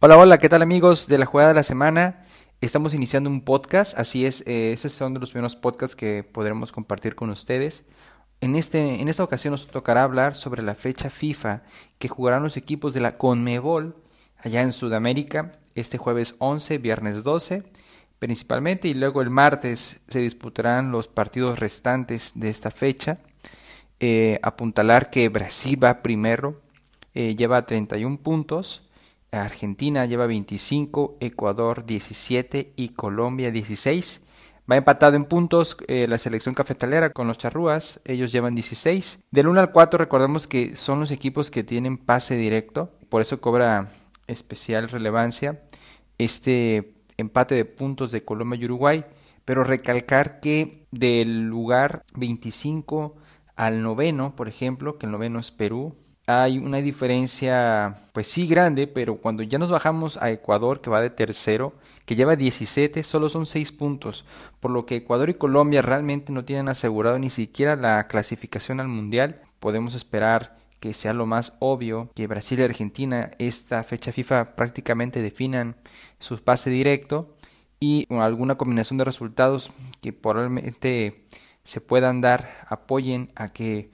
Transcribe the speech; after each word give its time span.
Hola, 0.00 0.16
hola, 0.16 0.38
¿qué 0.38 0.48
tal 0.48 0.62
amigos 0.62 1.08
de 1.08 1.18
la 1.18 1.26
jugada 1.26 1.48
de 1.48 1.56
la 1.56 1.64
semana? 1.64 2.24
Estamos 2.60 2.94
iniciando 2.94 3.28
un 3.28 3.40
podcast, 3.40 3.98
así 3.98 4.24
es, 4.24 4.44
eh, 4.46 4.76
son 4.76 5.14
de 5.14 5.18
los 5.18 5.32
primeros 5.32 5.56
podcasts 5.56 5.96
que 5.96 6.22
podremos 6.22 6.70
compartir 6.70 7.16
con 7.16 7.30
ustedes. 7.30 7.84
En, 8.40 8.54
este, 8.54 9.00
en 9.00 9.08
esta 9.08 9.24
ocasión 9.24 9.50
nos 9.50 9.66
tocará 9.66 10.04
hablar 10.04 10.36
sobre 10.36 10.62
la 10.62 10.76
fecha 10.76 11.10
FIFA 11.10 11.64
que 11.98 12.06
jugarán 12.06 12.44
los 12.44 12.56
equipos 12.56 12.94
de 12.94 13.00
la 13.00 13.18
CONMEBOL 13.18 13.96
allá 14.36 14.62
en 14.62 14.72
Sudamérica, 14.72 15.58
este 15.74 15.98
jueves 15.98 16.36
11, 16.38 16.78
viernes 16.78 17.24
12 17.24 17.64
principalmente, 18.20 18.86
y 18.86 18.94
luego 18.94 19.20
el 19.20 19.30
martes 19.30 20.00
se 20.06 20.20
disputarán 20.20 20.92
los 20.92 21.08
partidos 21.08 21.58
restantes 21.58 22.32
de 22.36 22.50
esta 22.50 22.70
fecha. 22.70 23.18
Eh, 23.98 24.38
apuntalar 24.44 25.10
que 25.10 25.28
Brasil 25.28 25.82
va 25.82 26.02
primero, 26.02 26.60
eh, 27.14 27.34
lleva 27.34 27.66
31 27.66 28.18
puntos. 28.18 28.87
Argentina 29.30 30.06
lleva 30.06 30.26
25, 30.26 31.18
Ecuador 31.20 31.84
17 31.84 32.72
y 32.76 32.90
Colombia 32.90 33.50
16. 33.50 34.22
Va 34.70 34.76
empatado 34.76 35.16
en 35.16 35.24
puntos 35.24 35.76
eh, 35.86 36.06
la 36.08 36.18
selección 36.18 36.54
cafetalera 36.54 37.10
con 37.10 37.26
los 37.26 37.38
charrúas, 37.38 38.00
ellos 38.04 38.32
llevan 38.32 38.54
16. 38.54 39.20
Del 39.30 39.48
1 39.48 39.60
al 39.60 39.72
4 39.72 39.98
recordemos 39.98 40.46
que 40.46 40.76
son 40.76 41.00
los 41.00 41.10
equipos 41.10 41.50
que 41.50 41.64
tienen 41.64 41.96
pase 41.96 42.36
directo, 42.36 42.92
por 43.08 43.22
eso 43.22 43.40
cobra 43.40 43.90
especial 44.26 44.90
relevancia 44.90 45.62
este 46.18 46.94
empate 47.16 47.54
de 47.54 47.64
puntos 47.64 48.12
de 48.12 48.24
Colombia 48.24 48.60
y 48.60 48.64
Uruguay, 48.66 49.04
pero 49.44 49.64
recalcar 49.64 50.40
que 50.40 50.86
del 50.90 51.46
lugar 51.46 52.04
25 52.14 53.16
al 53.56 53.82
noveno, 53.82 54.36
por 54.36 54.48
ejemplo, 54.48 54.98
que 54.98 55.06
el 55.06 55.12
noveno 55.12 55.38
es 55.38 55.50
Perú, 55.50 55.96
hay 56.28 56.58
una 56.58 56.82
diferencia, 56.82 57.96
pues 58.12 58.26
sí 58.26 58.46
grande, 58.46 58.86
pero 58.86 59.16
cuando 59.16 59.42
ya 59.42 59.58
nos 59.58 59.70
bajamos 59.70 60.18
a 60.18 60.30
Ecuador, 60.30 60.82
que 60.82 60.90
va 60.90 61.00
de 61.00 61.08
tercero, 61.08 61.72
que 62.04 62.16
lleva 62.16 62.36
17, 62.36 63.02
solo 63.02 63.30
son 63.30 63.46
6 63.46 63.72
puntos, 63.72 64.26
por 64.60 64.70
lo 64.70 64.84
que 64.84 64.96
Ecuador 64.96 65.30
y 65.30 65.34
Colombia 65.34 65.80
realmente 65.80 66.30
no 66.30 66.44
tienen 66.44 66.68
asegurado 66.68 67.18
ni 67.18 67.30
siquiera 67.30 67.76
la 67.76 68.08
clasificación 68.08 68.78
al 68.78 68.88
Mundial. 68.88 69.40
Podemos 69.58 69.94
esperar 69.94 70.58
que 70.80 70.92
sea 70.92 71.14
lo 71.14 71.24
más 71.24 71.54
obvio 71.60 72.10
que 72.14 72.26
Brasil 72.26 72.60
y 72.60 72.62
Argentina 72.62 73.30
esta 73.38 73.82
fecha 73.82 74.12
FIFA 74.12 74.54
prácticamente 74.54 75.22
definan 75.22 75.76
su 76.18 76.36
pase 76.44 76.68
directo 76.68 77.34
y 77.80 78.06
alguna 78.10 78.56
combinación 78.56 78.98
de 78.98 79.04
resultados 79.04 79.72
que 80.02 80.12
probablemente 80.12 81.24
se 81.64 81.80
puedan 81.80 82.20
dar 82.20 82.66
apoyen 82.68 83.32
a 83.34 83.48
que 83.48 83.90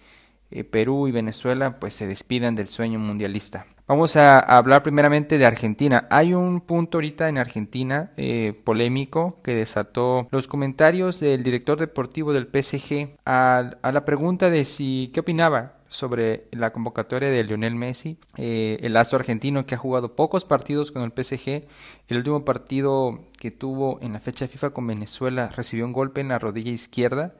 eh, 0.54 0.64
Perú 0.64 1.08
y 1.08 1.12
Venezuela 1.12 1.78
pues 1.80 1.94
se 1.94 2.06
despidan 2.06 2.54
del 2.54 2.68
sueño 2.68 2.98
mundialista. 2.98 3.66
Vamos 3.86 4.16
a, 4.16 4.38
hablar 4.38 4.82
primeramente 4.82 5.36
de 5.36 5.44
Argentina. 5.44 6.06
Hay 6.08 6.32
un 6.32 6.62
punto 6.62 6.96
ahorita 6.96 7.28
en 7.28 7.36
Argentina 7.36 8.12
eh, 8.16 8.58
polémico 8.64 9.40
que 9.42 9.54
desató 9.54 10.26
los 10.30 10.48
comentarios 10.48 11.20
del 11.20 11.42
director 11.42 11.78
deportivo 11.78 12.32
del 12.32 12.46
PSG 12.46 13.16
a, 13.26 13.72
la 13.82 14.04
pregunta 14.06 14.48
de 14.48 14.64
si 14.64 15.10
qué 15.12 15.20
opinaba 15.20 15.74
sobre 15.88 16.44
la 16.50 16.72
convocatoria 16.72 17.30
de 17.30 17.44
Lionel 17.44 17.74
Messi, 17.74 18.18
eh, 18.38 18.78
el 18.80 18.96
astro 18.96 19.18
argentino 19.18 19.66
que 19.66 19.74
ha 19.74 19.78
jugado 19.78 20.16
pocos 20.16 20.46
partidos 20.46 20.90
con 20.90 21.02
el 21.02 21.12
PSG. 21.12 21.64
El 22.08 22.16
último 22.16 22.44
partido 22.44 23.20
que 23.38 23.50
tuvo 23.50 23.98
en 24.00 24.14
la 24.14 24.20
fecha 24.20 24.48
FIFA 24.48 24.70
con 24.70 24.86
Venezuela 24.86 25.50
recibió 25.54 25.84
un 25.84 25.92
golpe 25.92 26.22
en 26.22 26.28
la 26.28 26.38
rodilla 26.38 26.72
izquierda 26.72 27.34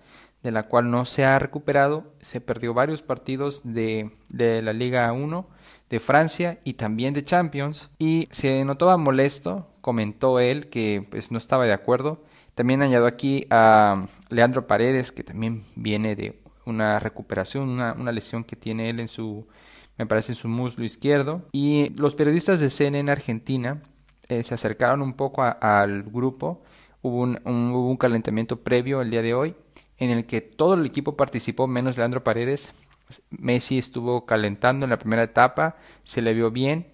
de 0.45 0.53
la 0.53 0.63
cual 0.63 0.91
no 0.91 1.07
se 1.07 1.25
ha 1.25 1.39
recuperado. 1.41 2.05
Se 2.21 2.41
perdió 2.41 2.75
varios 2.75 3.03
partidos 3.03 3.63
de, 3.65 4.11
de 4.29 4.63
la 4.63 4.75
Liga 4.75 5.11
1 5.11 5.49
de 5.89 6.01
Francia 6.01 6.61
y 6.65 6.75
también 6.75 7.15
de 7.15 7.25
Champions 7.25 7.91
y 7.99 8.29
se 8.31 8.65
notaba 8.65 8.97
molesto, 8.99 9.69
comentó 9.81 10.39
él 10.39 10.69
que 10.69 11.07
pues 11.11 11.33
no 11.33 11.39
estaba 11.39 11.65
de 11.65 11.73
acuerdo. 11.73 12.23
También 12.55 12.83
añadió 12.83 13.07
aquí 13.07 13.47
a 13.51 14.07
Leandro 14.29 14.67
Paredes 14.67 15.13
que 15.13 15.25
también 15.25 15.65
viene 15.77 16.15
de 16.15 16.39
una 16.67 17.01
recuperación, 17.01 17.69
una, 17.69 17.95
una 17.95 18.13
lesión 18.13 18.45
que 18.45 18.55
tiene 18.55 18.91
él 18.91 19.01
en 19.01 19.09
su, 19.09 19.47
me 19.97 20.07
parece 20.07 20.33
en 20.33 20.37
su 20.37 20.49
muslo 20.49 20.85
izquierdo. 20.85 21.43
Y 21.53 21.89
los 21.97 22.15
periodistas 22.15 22.61
de 22.61 22.69
CNN 22.69 23.11
Argentina 23.11 23.83
eh, 24.29 24.43
se 24.43 24.55
acercaron 24.55 25.01
un 25.01 25.15
poco 25.15 25.43
al 25.43 26.03
grupo. 26.03 26.63
Hubo 27.01 27.23
un, 27.23 27.41
hubo 27.47 27.89
un 27.89 27.97
calentamiento 27.97 28.63
previo 28.63 29.01
el 29.01 29.11
día 29.11 29.23
de 29.23 29.35
hoy 29.35 29.55
en 29.99 30.11
el 30.11 30.27
que 30.27 30.41
todo 30.41 30.75
el 30.75 30.87
equipo 30.87 31.17
participó 31.17 31.67
menos 31.67 31.97
Leandro 31.97 32.25
Paredes. 32.25 32.73
Messi 33.31 33.79
estuvo 33.79 34.27
calentando 34.27 34.85
en 34.85 34.91
la 34.91 34.99
primera 34.99 35.23
etapa, 35.23 35.77
se 36.03 36.23
le 36.23 36.35
vio 36.35 36.51
bien. 36.51 36.89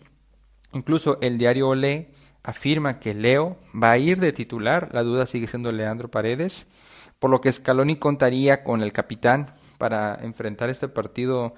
Incluso 0.73 1.19
el 1.21 1.39
diario 1.39 1.69
Olé 1.69 2.13
afirma 2.43 2.99
que 2.99 3.15
Leo 3.15 3.59
va 3.81 3.93
a 3.93 3.99
ir 3.99 4.19
de 4.19 4.33
titular, 4.33 4.91
la 4.93 5.03
duda 5.03 5.27
sigue 5.27 5.47
siendo 5.47 5.73
Leandro 5.73 6.11
Paredes, 6.11 6.67
por 7.19 7.31
lo 7.31 7.41
que 7.41 7.53
Scaloni 7.53 7.97
contaría 7.97 8.65
con 8.65 8.83
el 8.83 8.93
capitán 8.93 9.53
para 9.79 10.17
enfrentar 10.23 10.71
este 10.71 10.89
partido 10.89 11.55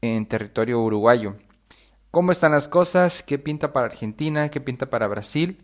en 0.00 0.26
territorio 0.26 0.80
uruguayo. 0.80 1.36
¿Cómo 2.10 2.32
están 2.32 2.52
las 2.52 2.68
cosas? 2.68 3.22
¿Qué 3.22 3.38
pinta 3.38 3.72
para 3.72 3.86
Argentina? 3.86 4.50
¿Qué 4.50 4.60
pinta 4.60 4.88
para 4.88 5.06
Brasil? 5.06 5.58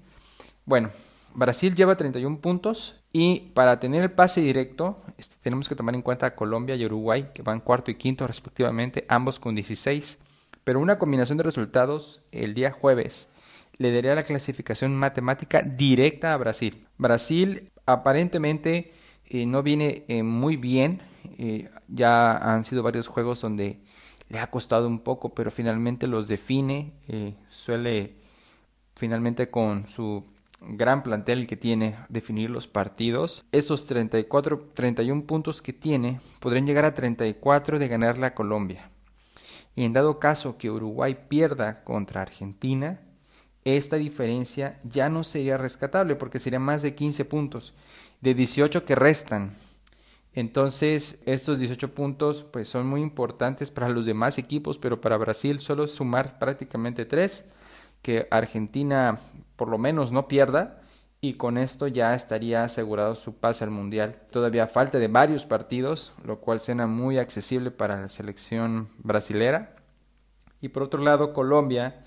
Bueno, 0.64 0.90
Brasil 1.34 1.74
lleva 1.74 1.96
31 1.96 2.40
puntos 2.40 3.01
y 3.12 3.50
para 3.54 3.78
tener 3.78 4.02
el 4.02 4.10
pase 4.10 4.40
directo 4.40 4.96
este, 5.18 5.36
tenemos 5.42 5.68
que 5.68 5.76
tomar 5.76 5.94
en 5.94 6.02
cuenta 6.02 6.26
a 6.26 6.34
Colombia 6.34 6.76
y 6.76 6.84
Uruguay 6.86 7.28
que 7.34 7.42
van 7.42 7.60
cuarto 7.60 7.90
y 7.90 7.96
quinto 7.96 8.26
respectivamente, 8.26 9.04
ambos 9.08 9.38
con 9.38 9.54
16. 9.54 10.18
Pero 10.64 10.80
una 10.80 10.98
combinación 10.98 11.38
de 11.38 11.44
resultados 11.44 12.20
el 12.30 12.54
día 12.54 12.70
jueves 12.70 13.28
le 13.76 13.92
daría 13.92 14.14
la 14.14 14.22
clasificación 14.22 14.96
matemática 14.96 15.62
directa 15.62 16.32
a 16.32 16.36
Brasil. 16.36 16.86
Brasil 16.98 17.70
aparentemente 17.84 18.92
eh, 19.26 19.44
no 19.44 19.62
viene 19.62 20.04
eh, 20.08 20.22
muy 20.22 20.56
bien, 20.56 21.02
eh, 21.38 21.68
ya 21.88 22.36
han 22.36 22.64
sido 22.64 22.82
varios 22.82 23.08
juegos 23.08 23.40
donde 23.40 23.80
le 24.28 24.38
ha 24.38 24.50
costado 24.50 24.86
un 24.86 25.00
poco, 25.00 25.34
pero 25.34 25.50
finalmente 25.50 26.06
los 26.06 26.28
define, 26.28 26.94
suele 27.50 28.16
finalmente 28.94 29.50
con 29.50 29.86
su 29.86 30.24
gran 30.68 31.02
plantel 31.02 31.46
que 31.46 31.56
tiene 31.56 31.96
definir 32.08 32.50
los 32.50 32.66
partidos. 32.68 33.44
Esos 33.52 33.86
34, 33.86 34.70
31 34.74 35.24
puntos 35.24 35.62
que 35.62 35.72
tiene 35.72 36.20
podrían 36.40 36.66
llegar 36.66 36.84
a 36.84 36.94
34 36.94 37.78
de 37.78 37.88
ganarle 37.88 38.26
a 38.26 38.34
Colombia. 38.34 38.90
Y 39.74 39.84
en 39.84 39.92
dado 39.92 40.18
caso 40.18 40.58
que 40.58 40.70
Uruguay 40.70 41.16
pierda 41.28 41.82
contra 41.82 42.22
Argentina, 42.22 43.00
esta 43.64 43.96
diferencia 43.96 44.76
ya 44.84 45.08
no 45.08 45.24
sería 45.24 45.56
rescatable 45.56 46.16
porque 46.16 46.40
sería 46.40 46.58
más 46.58 46.82
de 46.82 46.94
15 46.94 47.24
puntos 47.24 47.72
de 48.20 48.34
18 48.34 48.84
que 48.84 48.94
restan. 48.94 49.54
Entonces, 50.34 51.20
estos 51.26 51.58
18 51.58 51.94
puntos 51.94 52.44
pues 52.50 52.68
son 52.68 52.86
muy 52.86 53.02
importantes 53.02 53.70
para 53.70 53.88
los 53.88 54.06
demás 54.06 54.38
equipos, 54.38 54.78
pero 54.78 55.00
para 55.00 55.16
Brasil 55.16 55.60
solo 55.60 55.86
sumar 55.88 56.38
prácticamente 56.38 57.04
3 57.04 57.44
que 58.00 58.26
Argentina 58.30 59.18
por 59.56 59.68
lo 59.68 59.78
menos 59.78 60.12
no 60.12 60.28
pierda 60.28 60.82
y 61.20 61.34
con 61.34 61.56
esto 61.56 61.86
ya 61.86 62.14
estaría 62.14 62.64
asegurado 62.64 63.14
su 63.14 63.36
pase 63.36 63.62
al 63.62 63.70
Mundial. 63.70 64.16
Todavía 64.32 64.66
falta 64.66 64.98
de 64.98 65.06
varios 65.06 65.46
partidos, 65.46 66.12
lo 66.24 66.40
cual 66.40 66.60
suena 66.60 66.88
muy 66.88 67.18
accesible 67.18 67.70
para 67.70 68.00
la 68.00 68.08
selección 68.08 68.88
brasilera. 68.98 69.76
Y 70.60 70.68
por 70.68 70.82
otro 70.82 71.00
lado, 71.00 71.32
Colombia 71.32 72.04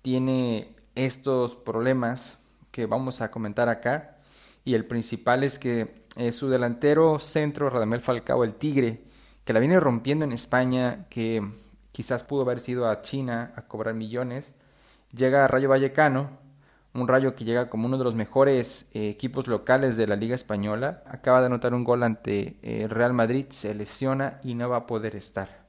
tiene 0.00 0.76
estos 0.94 1.56
problemas 1.56 2.38
que 2.70 2.86
vamos 2.86 3.20
a 3.20 3.30
comentar 3.30 3.68
acá. 3.68 4.16
Y 4.64 4.72
el 4.72 4.86
principal 4.86 5.44
es 5.44 5.58
que 5.58 6.06
eh, 6.16 6.32
su 6.32 6.48
delantero 6.48 7.18
centro, 7.18 7.68
Radamel 7.68 8.00
Falcao, 8.00 8.44
el 8.44 8.54
Tigre, 8.54 9.04
que 9.44 9.52
la 9.52 9.60
viene 9.60 9.78
rompiendo 9.78 10.24
en 10.24 10.32
España, 10.32 11.06
que 11.10 11.46
quizás 11.92 12.24
pudo 12.24 12.42
haber 12.42 12.60
sido 12.60 12.88
a 12.88 13.02
China 13.02 13.52
a 13.56 13.62
cobrar 13.62 13.94
millones, 13.94 14.54
llega 15.12 15.44
a 15.44 15.48
Rayo 15.48 15.68
Vallecano, 15.68 16.43
un 16.94 17.08
Rayo 17.08 17.34
que 17.34 17.44
llega 17.44 17.68
como 17.68 17.86
uno 17.86 17.98
de 17.98 18.04
los 18.04 18.14
mejores 18.14 18.88
eh, 18.94 19.08
equipos 19.08 19.48
locales 19.48 19.96
de 19.96 20.06
la 20.06 20.16
Liga 20.16 20.34
Española. 20.34 21.02
Acaba 21.06 21.40
de 21.40 21.46
anotar 21.46 21.74
un 21.74 21.84
gol 21.84 22.02
ante 22.02 22.56
eh, 22.62 22.86
Real 22.88 23.12
Madrid, 23.12 23.46
se 23.50 23.74
lesiona 23.74 24.40
y 24.44 24.54
no 24.54 24.68
va 24.68 24.78
a 24.78 24.86
poder 24.86 25.16
estar. 25.16 25.64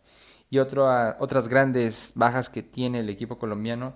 Y 0.49 0.59
otras 0.59 1.47
grandes 1.47 2.13
bajas 2.15 2.49
que 2.49 2.61
tiene 2.61 2.99
el 2.99 3.09
equipo 3.09 3.39
colombiano 3.39 3.93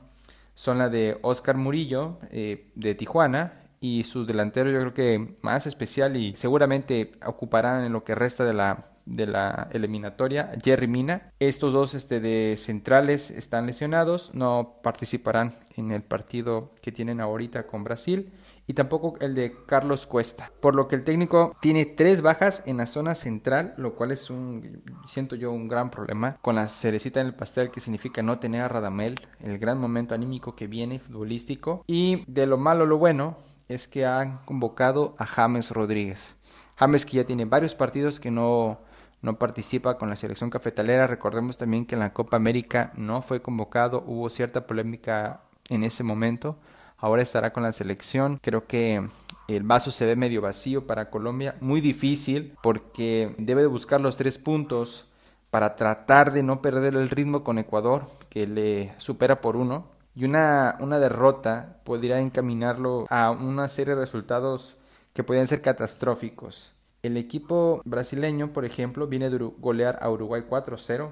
son 0.56 0.80
la 0.80 0.90
de 0.90 1.20
Oscar 1.22 1.56
Murillo 1.56 2.18
eh, 2.32 2.72
de 2.76 2.96
Tijuana 2.96 3.62
y 3.80 4.04
su 4.04 4.26
delantero 4.26 4.70
yo 4.72 4.82
creo 4.82 4.94
que 4.94 5.36
más 5.42 5.68
especial 5.68 6.18
y 6.18 6.36
seguramente 6.36 7.14
ocuparán 7.26 7.86
en 7.86 7.94
lo 7.94 8.04
que 8.04 8.16
resta 8.16 8.44
de 8.44 8.54
la 8.54 8.90
de 9.10 9.28
la 9.28 9.68
eliminatoria, 9.72 10.52
Jerry 10.64 10.88
Mina. 10.88 11.32
Estos 11.40 11.74
dos 11.74 11.96
este, 11.96 12.20
de 12.20 12.56
centrales 12.58 13.32
están 13.32 13.66
lesionados, 13.66 14.32
no 14.34 14.76
participarán 14.84 15.56
en 15.76 15.92
el 15.92 16.04
partido 16.04 16.72
que 16.82 16.92
tienen 16.92 17.20
ahorita 17.20 17.66
con 17.68 17.84
Brasil 17.84 18.32
y 18.68 18.74
tampoco 18.74 19.16
el 19.20 19.34
de 19.34 19.56
Carlos 19.66 20.06
Cuesta. 20.06 20.52
Por 20.62 20.76
lo 20.76 20.88
que 20.88 20.96
el 20.96 21.04
técnico 21.04 21.52
tiene 21.60 21.86
tres 21.86 22.22
bajas 22.22 22.62
en 22.68 22.78
la 22.78 22.86
zona 22.86 23.16
central, 23.16 23.74
lo 23.78 23.96
cual 23.96 24.12
es 24.12 24.30
un, 24.30 24.84
siento 25.08 25.36
yo, 25.36 25.52
un 25.52 25.68
gran 25.68 25.90
problema. 25.90 26.38
Con 26.42 26.56
la 26.56 26.68
cerecita 26.68 27.20
en 27.20 27.26
el 27.26 27.34
pastel 27.34 27.72
que 27.72 27.80
significa 27.80 28.22
no 28.22 28.38
tener 28.38 28.62
a 28.62 28.68
Radamel, 28.68 29.20
el 29.40 29.58
gran 29.58 29.80
momento 29.80 30.14
anímico 30.14 30.56
que 30.56 30.68
viene 30.68 31.00
futbolístico. 31.00 31.84
Y 31.88 32.24
de 32.32 32.46
lo 32.46 32.60
malo 32.60 32.86
lo 32.86 33.00
bueno 33.00 33.38
es 33.70 33.88
que 33.88 34.06
han 34.06 34.38
convocado 34.46 35.16
a 35.18 35.26
James 35.26 35.72
Rodríguez. 35.72 36.38
James 36.76 37.08
que 37.08 37.18
ya 37.18 37.24
tiene 37.24 37.46
varios 37.46 37.74
partidos 37.74 38.20
que 38.20 38.30
no, 38.30 38.82
no 39.22 39.38
participa 39.38 39.98
con 39.98 40.10
la 40.10 40.16
selección 40.16 40.50
cafetalera. 40.50 41.08
Recordemos 41.08 41.58
también 41.58 41.86
que 41.86 41.96
en 41.96 42.00
la 42.00 42.14
Copa 42.14 42.38
América 42.38 42.92
no 42.96 43.22
fue 43.22 43.42
convocado, 43.42 44.04
hubo 44.06 44.30
cierta 44.30 44.66
polémica 44.68 45.42
en 45.70 45.84
ese 45.84 46.04
momento 46.04 46.58
ahora 47.00 47.22
estará 47.22 47.52
con 47.52 47.64
la 47.64 47.74
selección. 47.74 48.40
Creo 48.42 48.68
que 48.68 49.08
el 49.48 49.64
vaso 49.64 49.92
se 49.92 50.06
ve 50.06 50.16
medio 50.16 50.42
vacío 50.42 50.86
para 50.86 51.10
Colombia, 51.10 51.56
muy 51.62 51.82
difícil 51.82 52.56
porque 52.62 53.36
debe 53.38 53.62
de 53.62 53.68
buscar 53.68 54.02
los 54.02 54.18
tres 54.18 54.38
puntos 54.38 55.06
para 55.50 55.76
tratar 55.76 56.32
de 56.32 56.44
no 56.44 56.62
perder 56.62 56.96
el 56.96 57.10
ritmo 57.10 57.44
con 57.44 57.58
Ecuador, 57.58 58.08
que 58.30 58.46
le 58.46 58.94
supera 59.00 59.42
por 59.42 59.56
uno. 59.56 59.88
Y 60.16 60.26
una, 60.26 60.76
una 60.80 61.00
derrota 61.00 61.80
podría 61.86 62.20
encaminarlo 62.20 63.06
a 63.10 63.32
una 63.32 63.70
serie 63.70 63.96
de 63.96 64.02
resultados 64.02 64.76
que 65.14 65.24
podrían 65.24 65.48
ser 65.48 65.62
catastróficos. 65.62 66.74
El 67.02 67.18
equipo 67.18 67.82
brasileño, 67.86 68.52
por 68.52 68.66
ejemplo, 68.66 69.08
viene 69.08 69.30
de 69.30 69.38
golear 69.38 69.98
a 70.02 70.10
Uruguay 70.10 70.44
4-0 70.50 71.12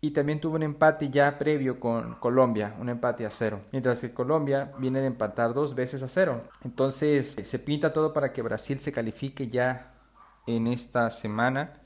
y 0.00 0.12
también 0.12 0.40
tuvo 0.40 0.56
un 0.56 0.62
empate 0.62 1.10
ya 1.10 1.38
previo 1.38 1.80
con 1.80 2.14
Colombia, 2.16 2.76
un 2.78 2.88
empate 2.88 3.26
a 3.26 3.30
cero, 3.30 3.62
mientras 3.72 4.00
que 4.00 4.14
Colombia 4.14 4.72
viene 4.78 5.00
de 5.00 5.08
empatar 5.08 5.54
dos 5.54 5.74
veces 5.74 6.02
a 6.02 6.08
cero. 6.08 6.44
Entonces 6.62 7.36
se 7.42 7.58
pinta 7.58 7.92
todo 7.92 8.12
para 8.12 8.32
que 8.32 8.42
Brasil 8.42 8.78
se 8.78 8.92
califique 8.92 9.48
ya 9.48 9.94
en 10.46 10.68
esta 10.68 11.10
semana. 11.10 11.80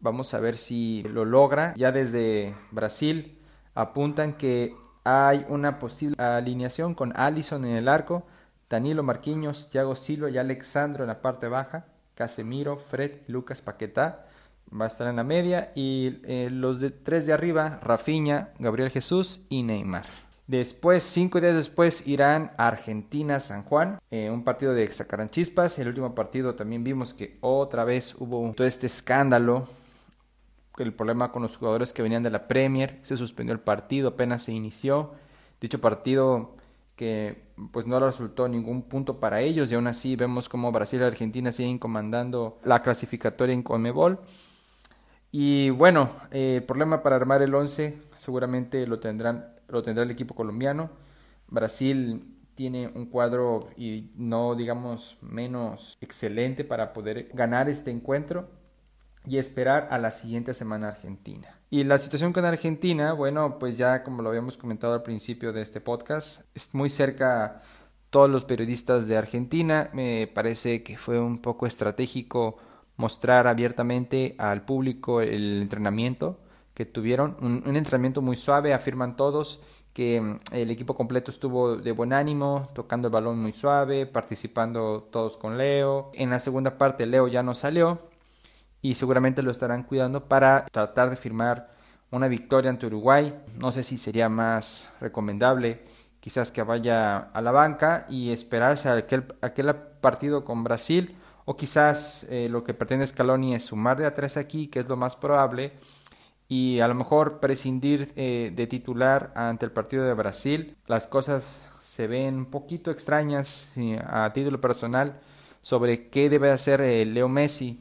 Vamos 0.00 0.32
a 0.32 0.40
ver 0.40 0.56
si 0.56 1.02
lo 1.02 1.26
logra. 1.26 1.74
Ya 1.76 1.92
desde 1.92 2.54
Brasil 2.70 3.38
apuntan 3.74 4.32
que 4.38 4.74
hay 5.04 5.44
una 5.48 5.78
posible 5.78 6.16
alineación 6.22 6.94
con 6.94 7.12
Allison 7.16 7.64
en 7.66 7.76
el 7.76 7.88
arco, 7.88 8.26
Danilo 8.70 9.02
Marquinhos, 9.02 9.68
Thiago 9.68 9.94
Silva 9.94 10.30
y 10.30 10.38
Alexandro 10.38 11.04
en 11.04 11.08
la 11.08 11.20
parte 11.20 11.48
baja, 11.48 11.84
Casemiro, 12.22 12.76
Fred 12.76 13.22
y 13.26 13.32
Lucas 13.32 13.62
Paquetá 13.62 14.26
va 14.72 14.84
a 14.84 14.86
estar 14.86 15.08
en 15.08 15.16
la 15.16 15.24
media. 15.24 15.72
Y 15.74 16.20
eh, 16.22 16.50
los 16.52 16.78
de 16.78 16.90
tres 16.90 17.26
de 17.26 17.32
arriba, 17.32 17.80
Rafinha, 17.82 18.50
Gabriel 18.60 18.90
Jesús 18.90 19.40
y 19.48 19.64
Neymar. 19.64 20.06
Después, 20.46 21.02
cinco 21.02 21.40
días 21.40 21.56
después, 21.56 22.06
irán 22.06 22.52
a 22.58 22.68
Argentina, 22.68 23.40
San 23.40 23.64
Juan. 23.64 23.98
Eh, 24.12 24.30
un 24.30 24.44
partido 24.44 24.72
de 24.72 24.86
sacarán 24.92 25.30
chispas. 25.30 25.76
El 25.80 25.88
último 25.88 26.14
partido 26.14 26.54
también 26.54 26.84
vimos 26.84 27.12
que 27.12 27.34
otra 27.40 27.84
vez 27.84 28.14
hubo 28.20 28.52
todo 28.52 28.68
este 28.68 28.86
escándalo. 28.86 29.66
El 30.78 30.94
problema 30.94 31.32
con 31.32 31.42
los 31.42 31.56
jugadores 31.56 31.92
que 31.92 32.02
venían 32.02 32.22
de 32.22 32.30
la 32.30 32.46
Premier. 32.46 33.00
Se 33.02 33.16
suspendió 33.16 33.52
el 33.52 33.60
partido, 33.60 34.10
apenas 34.10 34.42
se 34.42 34.52
inició. 34.52 35.10
Dicho 35.60 35.80
partido 35.80 36.54
que 36.94 37.42
pues 37.70 37.86
no 37.86 38.00
resultó 38.00 38.48
ningún 38.48 38.82
punto 38.82 39.20
para 39.20 39.40
ellos 39.40 39.70
y 39.70 39.74
aún 39.74 39.86
así 39.86 40.16
vemos 40.16 40.48
como 40.48 40.72
Brasil 40.72 41.00
y 41.00 41.04
Argentina 41.04 41.52
siguen 41.52 41.78
comandando 41.78 42.58
la 42.64 42.82
clasificatoria 42.82 43.54
en 43.54 43.62
Conmebol. 43.62 44.20
Y 45.30 45.70
bueno, 45.70 46.10
eh, 46.30 46.56
el 46.56 46.64
problema 46.64 47.02
para 47.02 47.16
armar 47.16 47.42
el 47.42 47.54
11 47.54 47.98
seguramente 48.16 48.86
lo, 48.86 49.00
tendrán, 49.00 49.54
lo 49.68 49.82
tendrá 49.82 50.04
el 50.04 50.10
equipo 50.10 50.34
colombiano. 50.34 50.90
Brasil 51.48 52.36
tiene 52.54 52.88
un 52.94 53.06
cuadro 53.06 53.70
y 53.76 54.10
no 54.14 54.54
digamos 54.54 55.16
menos 55.22 55.96
excelente 56.00 56.64
para 56.64 56.92
poder 56.92 57.30
ganar 57.32 57.68
este 57.68 57.90
encuentro 57.90 58.50
y 59.26 59.38
esperar 59.38 59.88
a 59.90 59.98
la 59.98 60.10
siguiente 60.10 60.52
semana 60.54 60.88
Argentina. 60.88 61.61
Y 61.72 61.84
la 61.84 61.96
situación 61.96 62.34
con 62.34 62.44
Argentina, 62.44 63.14
bueno, 63.14 63.58
pues 63.58 63.78
ya 63.78 64.02
como 64.02 64.20
lo 64.20 64.28
habíamos 64.28 64.58
comentado 64.58 64.92
al 64.92 65.02
principio 65.02 65.54
de 65.54 65.62
este 65.62 65.80
podcast, 65.80 66.42
es 66.54 66.74
muy 66.74 66.90
cerca 66.90 67.62
todos 68.10 68.28
los 68.28 68.44
periodistas 68.44 69.06
de 69.06 69.16
Argentina. 69.16 69.88
Me 69.94 70.26
parece 70.26 70.82
que 70.82 70.98
fue 70.98 71.18
un 71.18 71.38
poco 71.38 71.66
estratégico 71.66 72.58
mostrar 72.96 73.46
abiertamente 73.46 74.34
al 74.36 74.66
público 74.66 75.22
el 75.22 75.62
entrenamiento 75.62 76.40
que 76.74 76.84
tuvieron. 76.84 77.38
Un, 77.40 77.74
entrenamiento 77.74 78.20
muy 78.20 78.36
suave, 78.36 78.74
afirman 78.74 79.16
todos 79.16 79.58
que 79.94 80.20
mm, 80.20 80.40
el 80.52 80.70
equipo 80.70 80.94
completo 80.94 81.30
estuvo 81.30 81.76
de 81.76 81.92
buen 81.92 82.12
ánimo, 82.12 82.68
tocando 82.74 83.08
el 83.08 83.12
balón 83.14 83.38
muy 83.38 83.54
suave, 83.54 84.04
participando 84.04 85.08
todos 85.10 85.38
con 85.38 85.56
Leo. 85.56 86.10
En 86.12 86.28
la 86.28 86.38
segunda 86.38 86.76
parte 86.76 87.06
Leo 87.06 87.28
ya 87.28 87.42
no 87.42 87.54
salió 87.54 88.11
y 88.82 88.96
seguramente 88.96 89.42
lo 89.42 89.50
estarán 89.50 89.84
cuidando 89.84 90.28
para 90.28 90.66
tratar 90.66 91.08
de 91.08 91.16
firmar 91.16 91.70
una 92.10 92.28
victoria 92.28 92.68
ante 92.68 92.86
Uruguay. 92.86 93.34
No 93.58 93.72
sé 93.72 93.84
si 93.84 93.96
sería 93.96 94.28
más 94.28 94.90
recomendable 95.00 95.84
quizás 96.20 96.52
que 96.52 96.62
vaya 96.62 97.18
a 97.18 97.40
la 97.40 97.50
banca 97.50 98.06
y 98.08 98.30
esperarse 98.30 98.88
a 98.88 98.94
aquel, 98.94 99.24
aquel 99.40 99.74
partido 100.00 100.44
con 100.44 100.62
Brasil 100.62 101.16
o 101.44 101.56
quizás 101.56 102.24
eh, 102.30 102.48
lo 102.48 102.62
que 102.64 102.74
pretende 102.74 103.06
Scaloni 103.06 103.54
es 103.54 103.64
sumar 103.64 103.96
de 103.96 104.06
a 104.06 104.14
tres 104.14 104.36
aquí, 104.36 104.68
que 104.68 104.78
es 104.80 104.88
lo 104.88 104.96
más 104.96 105.16
probable, 105.16 105.72
y 106.48 106.80
a 106.80 106.88
lo 106.88 106.94
mejor 106.94 107.40
prescindir 107.40 108.12
eh, 108.14 108.52
de 108.54 108.66
titular 108.66 109.32
ante 109.34 109.64
el 109.64 109.72
partido 109.72 110.04
de 110.04 110.14
Brasil. 110.14 110.76
Las 110.86 111.06
cosas 111.06 111.66
se 111.80 112.06
ven 112.06 112.36
un 112.36 112.46
poquito 112.46 112.90
extrañas 112.90 113.72
a 114.06 114.32
título 114.32 114.60
personal 114.60 115.20
sobre 115.62 116.08
qué 116.08 116.28
debe 116.28 116.50
hacer 116.50 116.80
eh, 116.80 117.04
Leo 117.04 117.28
Messi. 117.28 117.80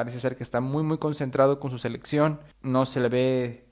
Parece 0.00 0.18
ser 0.18 0.34
que 0.34 0.42
está 0.42 0.62
muy 0.62 0.82
muy 0.82 0.96
concentrado 0.96 1.60
con 1.60 1.70
su 1.70 1.78
selección. 1.78 2.40
No 2.62 2.86
se 2.86 3.00
le 3.00 3.10
ve 3.10 3.66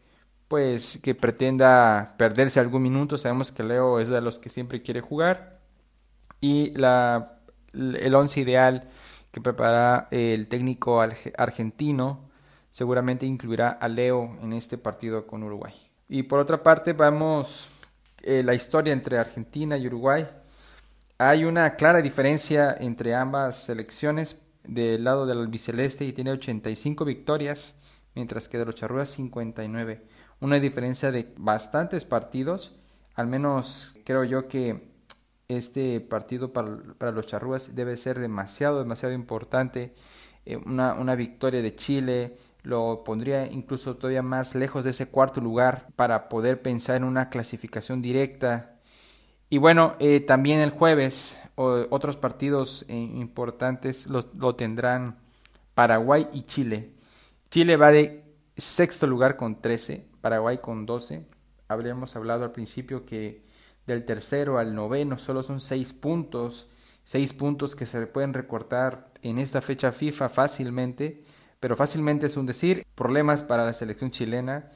pues 0.47 1.01
que 1.03 1.15
pretenda 1.15 2.17
perderse 2.19 2.61
algún 2.61 2.83
minuto. 2.83 3.17
Sabemos 3.17 3.51
que 3.51 3.63
Leo 3.63 3.99
es 3.99 4.09
de 4.09 4.21
los 4.21 4.39
que 4.39 4.51
siempre 4.51 4.83
quiere 4.83 5.01
jugar. 5.01 5.59
Y 6.39 6.73
la, 6.73 7.25
el 7.73 8.15
once 8.15 8.41
ideal 8.41 8.91
que 9.31 9.41
prepara 9.41 10.07
el 10.11 10.49
técnico 10.49 11.01
argentino 11.01 12.29
seguramente 12.73 13.25
incluirá 13.25 13.71
a 13.71 13.89
Leo 13.89 14.37
en 14.43 14.53
este 14.53 14.77
partido 14.77 15.27
con 15.27 15.43
Uruguay. 15.43 15.73
Y 16.11 16.25
por 16.25 16.41
otra 16.41 16.63
parte 16.63 16.93
vamos 16.93 17.69
eh, 18.21 18.43
la 18.43 18.53
historia 18.53 18.93
entre 18.93 19.17
Argentina 19.17 19.79
y 19.79 19.87
Uruguay. 19.87 20.29
Hay 21.17 21.47
una 21.47 21.75
clara 21.77 22.03
diferencia 22.03 22.77
entre 22.79 23.15
ambas 23.15 23.57
selecciones 23.57 24.37
del 24.69 25.03
lado 25.03 25.27
del 25.27 25.39
albiceleste 25.39 26.05
y 26.05 26.13
tiene 26.13 26.31
85 26.31 27.05
victorias, 27.05 27.75
mientras 28.15 28.49
que 28.49 28.59
de 28.59 28.67
los 28.67 28.75
charrúas 28.75 29.09
59. 29.09 30.03
Una 30.41 30.61
diferencia 30.61 31.11
de 31.11 31.33
bastantes 31.37 32.05
partidos, 32.05 32.77
al 33.15 33.27
menos 33.27 33.97
creo 34.05 34.23
yo 34.23 34.47
que 34.47 34.93
este 35.49 36.01
partido 36.01 36.53
para, 36.53 37.11
los 37.11 37.27
charrúas 37.27 37.75
debe 37.75 37.97
ser 37.97 38.21
demasiado, 38.21 38.79
demasiado 38.79 39.15
importante. 39.15 39.95
Eh, 40.45 40.57
una, 40.57 40.95
una, 40.95 41.17
victoria 41.17 41.63
de 41.63 41.75
Chile 41.75 42.37
lo 42.63 43.03
pondría 43.03 43.47
incluso 43.47 43.97
todavía 43.97 44.23
más 44.23 44.55
lejos 44.55 44.85
de 44.85 44.91
ese 44.91 45.09
cuarto 45.09 45.41
lugar 45.41 45.89
para 45.97 46.29
poder 46.29 46.61
pensar 46.61 46.97
en 46.99 47.05
una 47.05 47.31
clasificación 47.31 48.03
directa. 48.03 48.78
Y 49.51 49.59
bueno, 49.59 49.97
eh, 49.99 50.21
también 50.21 50.61
el 50.61 50.71
jueves 50.71 51.41
otros 51.57 52.17
partidos 52.17 52.85
eh, 52.89 52.95
importantes 52.95 54.07
lo 54.07 54.55
tendrán 54.55 55.19
Paraguay 55.75 56.29
y 56.33 56.43
Chile. 56.43 56.93
Chile 57.51 57.77
va 57.77 57.93
de 57.93 58.25
sexto 58.57 59.07
lugar 59.07 59.37
con 59.37 59.61
13, 59.61 60.07
Paraguay 60.21 60.59
con 60.59 60.87
12. 60.87 61.25
Habríamos 61.69 62.15
hablado 62.17 62.45
al 62.45 62.53
principio 62.53 63.07
que 63.07 63.45
del 63.87 64.05
tercero 64.05 64.59
al 64.59 64.75
noveno 64.75 65.19
solo 65.19 65.43
son 65.43 65.61
seis 65.61 65.93
puntos, 65.95 66.69
seis 67.05 67.33
puntos 67.33 67.75
que 67.75 67.87
se 67.87 68.07
pueden 68.07 68.35
recortar 68.35 69.13
en 69.23 69.39
esta 69.39 69.63
fecha 69.63 69.93
FIFA 69.93 70.29
fácilmente, 70.29 71.25
pero 71.59 71.75
fácilmente 71.75 72.27
es 72.27 72.37
un 72.37 72.47
decir, 72.47 72.85
problemas 72.95 73.43
para 73.43 73.65
la 73.65 73.73
selección 73.73 74.11
chilena 74.11 74.71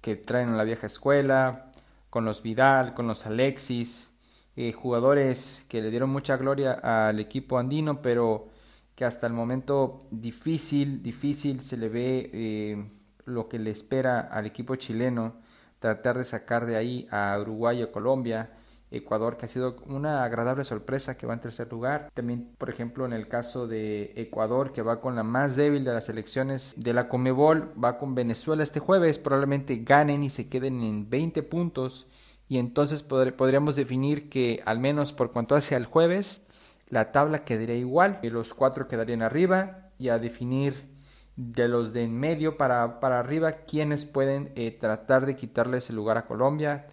que 0.00 0.16
traen 0.16 0.50
a 0.50 0.56
la 0.56 0.64
vieja 0.64 0.86
escuela, 0.86 1.72
con 2.08 2.24
los 2.24 2.42
Vidal, 2.42 2.94
con 2.94 3.06
los 3.06 3.26
Alexis, 3.26 4.11
eh, 4.56 4.72
jugadores 4.72 5.64
que 5.68 5.80
le 5.80 5.90
dieron 5.90 6.10
mucha 6.10 6.36
gloria 6.36 6.72
al 6.72 7.20
equipo 7.20 7.58
andino, 7.58 8.02
pero 8.02 8.48
que 8.94 9.04
hasta 9.04 9.26
el 9.26 9.32
momento 9.32 10.06
difícil, 10.10 11.02
difícil 11.02 11.60
se 11.60 11.76
le 11.76 11.88
ve 11.88 12.30
eh, 12.32 12.84
lo 13.24 13.48
que 13.48 13.58
le 13.58 13.70
espera 13.70 14.20
al 14.20 14.46
equipo 14.46 14.76
chileno 14.76 15.40
tratar 15.78 16.18
de 16.18 16.24
sacar 16.24 16.66
de 16.66 16.76
ahí 16.76 17.08
a 17.10 17.36
Uruguay 17.40 17.82
o 17.82 17.90
Colombia 17.90 18.50
Ecuador, 18.92 19.36
que 19.36 19.46
ha 19.46 19.48
sido 19.48 19.76
una 19.86 20.22
agradable 20.22 20.64
sorpresa 20.64 21.16
que 21.16 21.26
va 21.26 21.34
en 21.34 21.40
tercer 21.40 21.70
lugar. 21.72 22.10
También, 22.12 22.54
por 22.58 22.68
ejemplo, 22.68 23.06
en 23.06 23.12
el 23.12 23.26
caso 23.26 23.66
de 23.66 24.12
Ecuador, 24.16 24.72
que 24.72 24.82
va 24.82 25.00
con 25.00 25.16
la 25.16 25.22
más 25.22 25.56
débil 25.56 25.82
de 25.82 25.92
las 25.92 26.06
selecciones 26.06 26.74
de 26.76 26.92
la 26.92 27.08
Comebol, 27.08 27.72
va 27.82 27.98
con 27.98 28.14
Venezuela 28.14 28.62
este 28.62 28.80
jueves, 28.80 29.18
probablemente 29.18 29.76
ganen 29.76 30.22
y 30.22 30.30
se 30.30 30.48
queden 30.48 30.82
en 30.82 31.08
20 31.08 31.42
puntos. 31.42 32.06
Y 32.48 32.58
entonces 32.58 33.02
podríamos 33.02 33.76
definir 33.76 34.28
que, 34.28 34.62
al 34.66 34.78
menos 34.78 35.12
por 35.12 35.32
cuanto 35.32 35.54
hace 35.54 35.74
al 35.74 35.86
jueves, 35.86 36.42
la 36.88 37.12
tabla 37.12 37.44
quedaría 37.44 37.76
igual, 37.76 38.18
y 38.22 38.30
los 38.30 38.52
cuatro 38.52 38.88
quedarían 38.88 39.22
arriba, 39.22 39.90
y 39.98 40.08
a 40.08 40.18
definir 40.18 40.92
de 41.36 41.68
los 41.68 41.92
de 41.92 42.02
en 42.02 42.18
medio 42.18 42.58
para, 42.58 43.00
para 43.00 43.18
arriba, 43.18 43.52
quienes 43.52 44.04
pueden 44.04 44.52
eh, 44.54 44.70
tratar 44.70 45.24
de 45.24 45.36
quitarle 45.36 45.78
ese 45.78 45.92
lugar 45.92 46.18
a 46.18 46.26
Colombia 46.26 46.86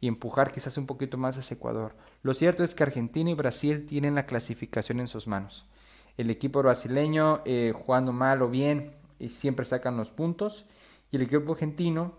y 0.00 0.08
empujar 0.08 0.50
quizás 0.50 0.76
un 0.78 0.86
poquito 0.86 1.18
más 1.18 1.38
hacia 1.38 1.56
Ecuador. 1.56 1.94
Lo 2.22 2.34
cierto 2.34 2.64
es 2.64 2.74
que 2.74 2.82
Argentina 2.82 3.30
y 3.30 3.34
Brasil 3.34 3.86
tienen 3.86 4.14
la 4.14 4.26
clasificación 4.26 5.00
en 5.00 5.08
sus 5.08 5.26
manos. 5.26 5.66
El 6.16 6.30
equipo 6.30 6.62
brasileño 6.62 7.42
eh, 7.44 7.72
jugando 7.74 8.12
mal 8.12 8.42
o 8.42 8.48
bien 8.48 8.92
y 9.18 9.28
siempre 9.28 9.64
sacan 9.64 9.96
los 9.96 10.10
puntos 10.10 10.66
y 11.10 11.16
el 11.16 11.22
equipo 11.22 11.52
argentino 11.52 12.14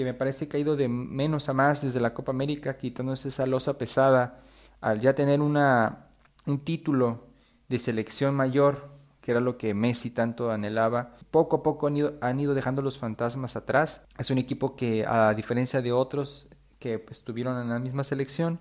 que 0.00 0.04
me 0.04 0.14
parece 0.14 0.48
que 0.48 0.56
ha 0.56 0.60
ido 0.60 0.76
de 0.76 0.88
menos 0.88 1.50
a 1.50 1.52
más 1.52 1.82
desde 1.82 2.00
la 2.00 2.14
Copa 2.14 2.32
América 2.32 2.78
quitándose 2.78 3.28
esa 3.28 3.44
losa 3.44 3.76
pesada 3.76 4.40
al 4.80 4.98
ya 4.98 5.14
tener 5.14 5.42
una, 5.42 6.06
un 6.46 6.60
título 6.60 7.26
de 7.68 7.78
selección 7.78 8.34
mayor 8.34 8.88
que 9.20 9.32
era 9.32 9.40
lo 9.40 9.58
que 9.58 9.74
Messi 9.74 10.08
tanto 10.08 10.50
anhelaba. 10.50 11.16
Poco 11.30 11.56
a 11.56 11.62
poco 11.62 11.86
han 11.86 11.98
ido, 11.98 12.14
han 12.22 12.40
ido 12.40 12.54
dejando 12.54 12.80
los 12.80 12.96
fantasmas 12.96 13.56
atrás. 13.56 14.00
Es 14.16 14.30
un 14.30 14.38
equipo 14.38 14.74
que 14.74 15.04
a 15.06 15.34
diferencia 15.34 15.82
de 15.82 15.92
otros 15.92 16.48
que 16.78 17.04
estuvieron 17.10 17.60
en 17.60 17.68
la 17.68 17.78
misma 17.78 18.02
selección, 18.02 18.58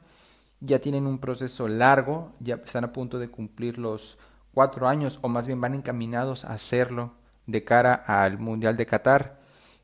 ya 0.60 0.80
tienen 0.80 1.08
un 1.08 1.20
proceso 1.20 1.70
largo, 1.70 2.34
ya 2.42 2.56
están 2.56 2.84
a 2.84 2.92
punto 2.92 3.18
de 3.18 3.30
cumplir 3.30 3.78
los 3.78 4.18
cuatro 4.54 4.90
años, 4.90 5.20
o 5.22 5.30
más 5.30 5.48
bien 5.48 5.62
van 5.62 5.74
encaminados 5.74 6.44
a 6.44 6.52
hacerlo 6.52 7.14
de 7.48 7.64
cara 7.64 7.94
al 7.94 8.40
Mundial 8.40 8.76
de 8.76 8.86
Qatar. 8.86 9.39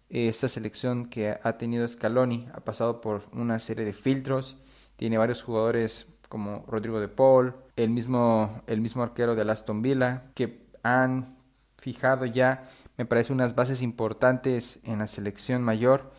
Esta 0.10 0.48
selección 0.48 1.08
que 1.08 1.38
ha 1.42 1.58
tenido 1.58 1.88
Scaloni 1.88 2.48
ha 2.54 2.62
pasado 2.62 3.02
por 3.02 3.24
una 3.34 3.60
serie 3.60 3.86
de 3.86 3.94
filtros, 3.94 4.58
tiene 4.96 5.18
varios 5.18 5.42
jugadores 5.42 6.08
como 6.30 6.64
Rodrigo 6.68 7.00
de 7.00 7.08
Paul, 7.08 7.56
el 7.76 7.90
mismo, 7.90 8.62
el 8.68 8.82
mismo 8.82 9.04
arquero 9.04 9.36
de 9.36 9.50
Aston 9.50 9.82
Villa, 9.82 10.24
que 10.36 10.68
han 10.84 11.38
fijado 11.78 12.26
ya, 12.26 12.70
me 12.98 13.06
parece, 13.06 13.34
unas 13.34 13.56
bases 13.56 13.82
importantes 13.82 14.80
en 14.84 15.00
la 15.00 15.08
selección 15.08 15.64
mayor 15.64 16.14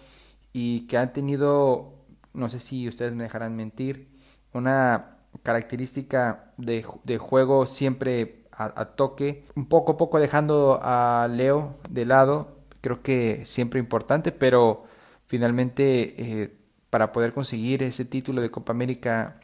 y 0.52 0.86
que 0.86 0.98
han 0.98 1.12
tenido 1.12 1.96
no 2.36 2.48
sé 2.48 2.60
si 2.60 2.86
ustedes 2.86 3.14
me 3.14 3.24
dejarán 3.24 3.56
mentir, 3.56 4.08
una 4.52 5.16
característica 5.42 6.52
de, 6.56 6.82
juego 7.18 7.66
siempre 7.66 8.44
a, 8.52 8.84
toque, 8.84 9.44
un 9.54 9.66
poco 9.66 9.92
a 9.92 9.96
poco 9.96 10.18
dejando 10.18 10.78
a 10.82 11.28
Leo 11.30 11.74
de 11.90 12.06
lado, 12.06 12.55
creo 12.86 13.02
que 13.02 13.44
siempre 13.44 13.80
importante, 13.80 14.32
pero 14.32 14.84
finalmente 15.26 16.42
eh, 16.42 16.56
para 16.88 17.12
poder 17.12 17.32
conseguir 17.32 17.82
ese 17.82 18.04
título 18.04 18.40
de 18.40 18.50
Copa 18.50 18.72
América 18.72 19.40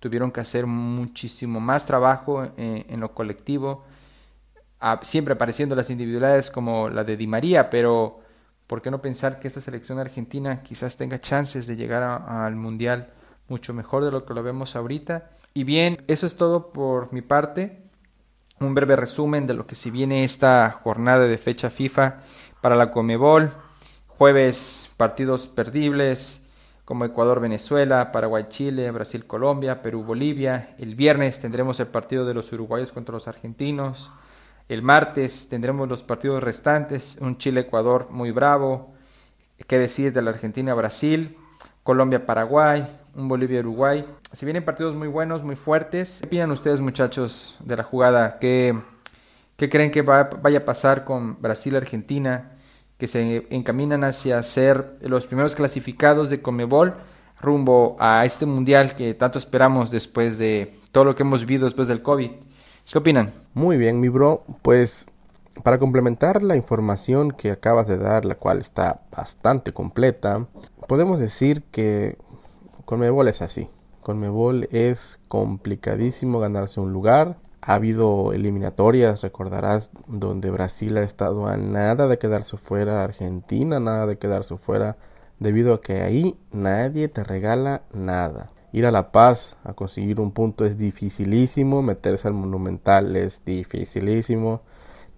tuvieron 0.00 0.30
que 0.30 0.40
hacer 0.40 0.66
muchísimo 0.66 1.60
más 1.60 1.84
trabajo 1.84 2.44
eh, 2.56 2.86
en 2.88 3.00
lo 3.00 3.12
colectivo, 3.12 3.84
siempre 5.02 5.34
apareciendo 5.34 5.74
las 5.74 5.90
individualidades 5.90 6.50
como 6.50 6.88
la 6.88 7.02
de 7.02 7.16
Di 7.16 7.26
María, 7.26 7.68
pero 7.68 8.20
¿Por 8.68 8.82
qué 8.82 8.90
no 8.90 9.00
pensar 9.00 9.40
que 9.40 9.48
esta 9.48 9.62
selección 9.62 9.98
argentina 9.98 10.62
quizás 10.62 10.98
tenga 10.98 11.18
chances 11.18 11.66
de 11.66 11.74
llegar 11.74 12.02
al 12.02 12.54
Mundial 12.54 13.08
mucho 13.48 13.72
mejor 13.72 14.04
de 14.04 14.10
lo 14.10 14.26
que 14.26 14.34
lo 14.34 14.42
vemos 14.42 14.76
ahorita? 14.76 15.30
Y 15.54 15.64
bien, 15.64 16.02
eso 16.06 16.26
es 16.26 16.36
todo 16.36 16.70
por 16.70 17.10
mi 17.10 17.22
parte. 17.22 17.78
Un 18.60 18.74
breve 18.74 18.94
resumen 18.94 19.46
de 19.46 19.54
lo 19.54 19.66
que 19.66 19.74
se 19.74 19.90
viene 19.90 20.22
esta 20.22 20.70
jornada 20.70 21.26
de 21.26 21.38
fecha 21.38 21.70
FIFA 21.70 22.20
para 22.60 22.76
la 22.76 22.90
Comebol. 22.90 23.50
Jueves 24.06 24.90
partidos 24.96 25.46
perdibles 25.46 26.40
como 26.84 27.04
Ecuador-Venezuela, 27.04 28.12
Paraguay-Chile, 28.12 28.90
Brasil-Colombia, 28.90 29.82
Perú-Bolivia. 29.82 30.74
El 30.78 30.94
viernes 30.94 31.38
tendremos 31.40 31.78
el 31.80 31.88
partido 31.88 32.24
de 32.24 32.34
los 32.34 32.50
uruguayos 32.52 32.92
contra 32.92 33.12
los 33.12 33.28
argentinos. 33.28 34.10
El 34.68 34.82
martes 34.82 35.48
tendremos 35.48 35.88
los 35.88 36.02
partidos 36.02 36.42
restantes, 36.42 37.18
un 37.20 37.38
Chile-Ecuador 37.38 38.08
muy 38.10 38.30
bravo, 38.30 38.94
qué 39.66 39.78
decir 39.78 40.12
de 40.12 40.22
la 40.22 40.30
Argentina-Brasil, 40.30 41.36
Colombia-Paraguay, 41.82 42.86
un 43.14 43.28
Bolivia-Uruguay. 43.28 44.06
Se 44.32 44.46
vienen 44.46 44.64
partidos 44.64 44.94
muy 44.94 45.08
buenos, 45.08 45.42
muy 45.42 45.56
fuertes. 45.56 46.18
¿Qué 46.20 46.26
opinan 46.26 46.50
ustedes 46.52 46.80
muchachos 46.80 47.56
de 47.60 47.76
la 47.76 47.82
jugada? 47.82 48.38
¿Qué, 48.38 48.78
qué 49.58 49.68
creen 49.68 49.90
que 49.90 50.02
vaya 50.02 50.58
a 50.58 50.64
pasar 50.64 51.04
con 51.04 51.42
Brasil-Argentina? 51.42 52.52
Que 52.96 53.08
se 53.08 53.46
encaminan 53.50 54.04
hacia 54.04 54.42
ser 54.42 54.96
los 55.00 55.26
primeros 55.26 55.54
clasificados 55.54 56.30
de 56.30 56.40
Comebol 56.40 56.94
rumbo 57.40 57.96
a 57.98 58.24
este 58.24 58.46
mundial 58.46 58.94
que 58.94 59.14
tanto 59.14 59.38
esperamos 59.38 59.90
después 59.90 60.38
de 60.38 60.72
todo 60.90 61.04
lo 61.04 61.14
que 61.14 61.22
hemos 61.24 61.42
vivido 61.42 61.66
después 61.66 61.86
del 61.88 62.02
COVID. 62.02 62.30
¿Qué 62.90 62.98
opinan? 62.98 63.30
Muy 63.52 63.76
bien, 63.76 64.00
mi 64.00 64.08
bro. 64.08 64.44
Pues 64.62 65.06
para 65.62 65.78
complementar 65.78 66.42
la 66.42 66.56
información 66.56 67.32
que 67.32 67.50
acabas 67.50 67.88
de 67.88 67.98
dar, 67.98 68.24
la 68.24 68.36
cual 68.36 68.58
está 68.58 69.02
bastante 69.10 69.72
completa, 69.72 70.46
podemos 70.86 71.20
decir 71.20 71.62
que 71.70 72.16
Conmebol 72.84 73.28
es 73.28 73.42
así. 73.42 73.68
Conmebol 74.02 74.68
es 74.70 75.20
complicadísimo 75.28 76.38
ganarse 76.38 76.80
un 76.80 76.92
lugar. 76.92 77.36
Ha 77.60 77.74
habido 77.74 78.32
eliminatorias, 78.32 79.22
recordarás, 79.22 79.90
donde 80.06 80.50
Brasil 80.50 80.96
ha 80.96 81.02
estado 81.02 81.46
a 81.46 81.56
nada 81.56 82.08
de 82.08 82.18
quedarse 82.18 82.56
fuera, 82.56 83.02
Argentina 83.02 83.80
nada 83.80 84.06
de 84.06 84.18
quedarse 84.18 84.56
fuera, 84.56 84.96
debido 85.38 85.74
a 85.74 85.80
que 85.80 86.02
ahí 86.02 86.38
nadie 86.52 87.08
te 87.08 87.24
regala 87.24 87.82
nada. 87.92 88.48
Ir 88.72 88.86
a 88.86 88.90
La 88.90 89.12
Paz 89.12 89.56
a 89.64 89.72
conseguir 89.72 90.20
un 90.20 90.32
punto 90.32 90.64
es 90.64 90.76
dificilísimo, 90.76 91.82
meterse 91.82 92.28
al 92.28 92.34
Monumental 92.34 93.16
es 93.16 93.44
dificilísimo, 93.44 94.60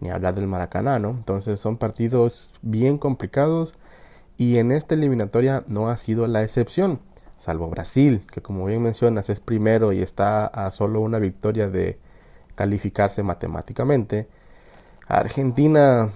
ni 0.01 0.11
hablar 0.11 0.35
del 0.35 0.47
Maracaná, 0.47 0.99
¿no? 0.99 1.11
Entonces 1.11 1.61
son 1.61 1.77
partidos 1.77 2.55
bien 2.63 2.97
complicados 2.97 3.75
y 4.37 4.59
en 4.59 4.73
esta 4.73 4.95
eliminatoria 4.95 5.65
no 5.67 5.89
ha 5.89 5.97
sido 5.97 6.27
la 6.27 6.43
excepción, 6.43 7.01
salvo 7.37 7.69
Brasil, 7.69 8.27
que 8.31 8.41
como 8.41 8.65
bien 8.65 8.83
mencionas 8.83 9.29
es 9.31 9.41
primero 9.41 9.93
y 9.93 10.01
está 10.01 10.47
a 10.47 10.71
solo 10.71 11.01
una 11.01 11.19
victoria 11.19 11.69
de 11.69 11.99
calificarse 12.55 13.23
matemáticamente. 13.23 14.29
Argentina 15.07 16.11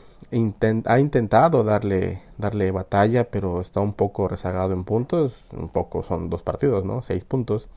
ha 0.87 0.99
intentado 0.99 1.64
darle, 1.64 2.21
darle 2.38 2.71
batalla, 2.71 3.31
pero 3.31 3.61
está 3.61 3.81
un 3.81 3.93
poco 3.93 4.29
rezagado 4.29 4.73
en 4.73 4.85
puntos. 4.85 5.45
Un 5.53 5.69
poco 5.69 6.03
son 6.03 6.31
dos 6.31 6.43
partidos, 6.43 6.85
¿no? 6.85 7.03
Seis 7.03 7.25
puntos. 7.25 7.69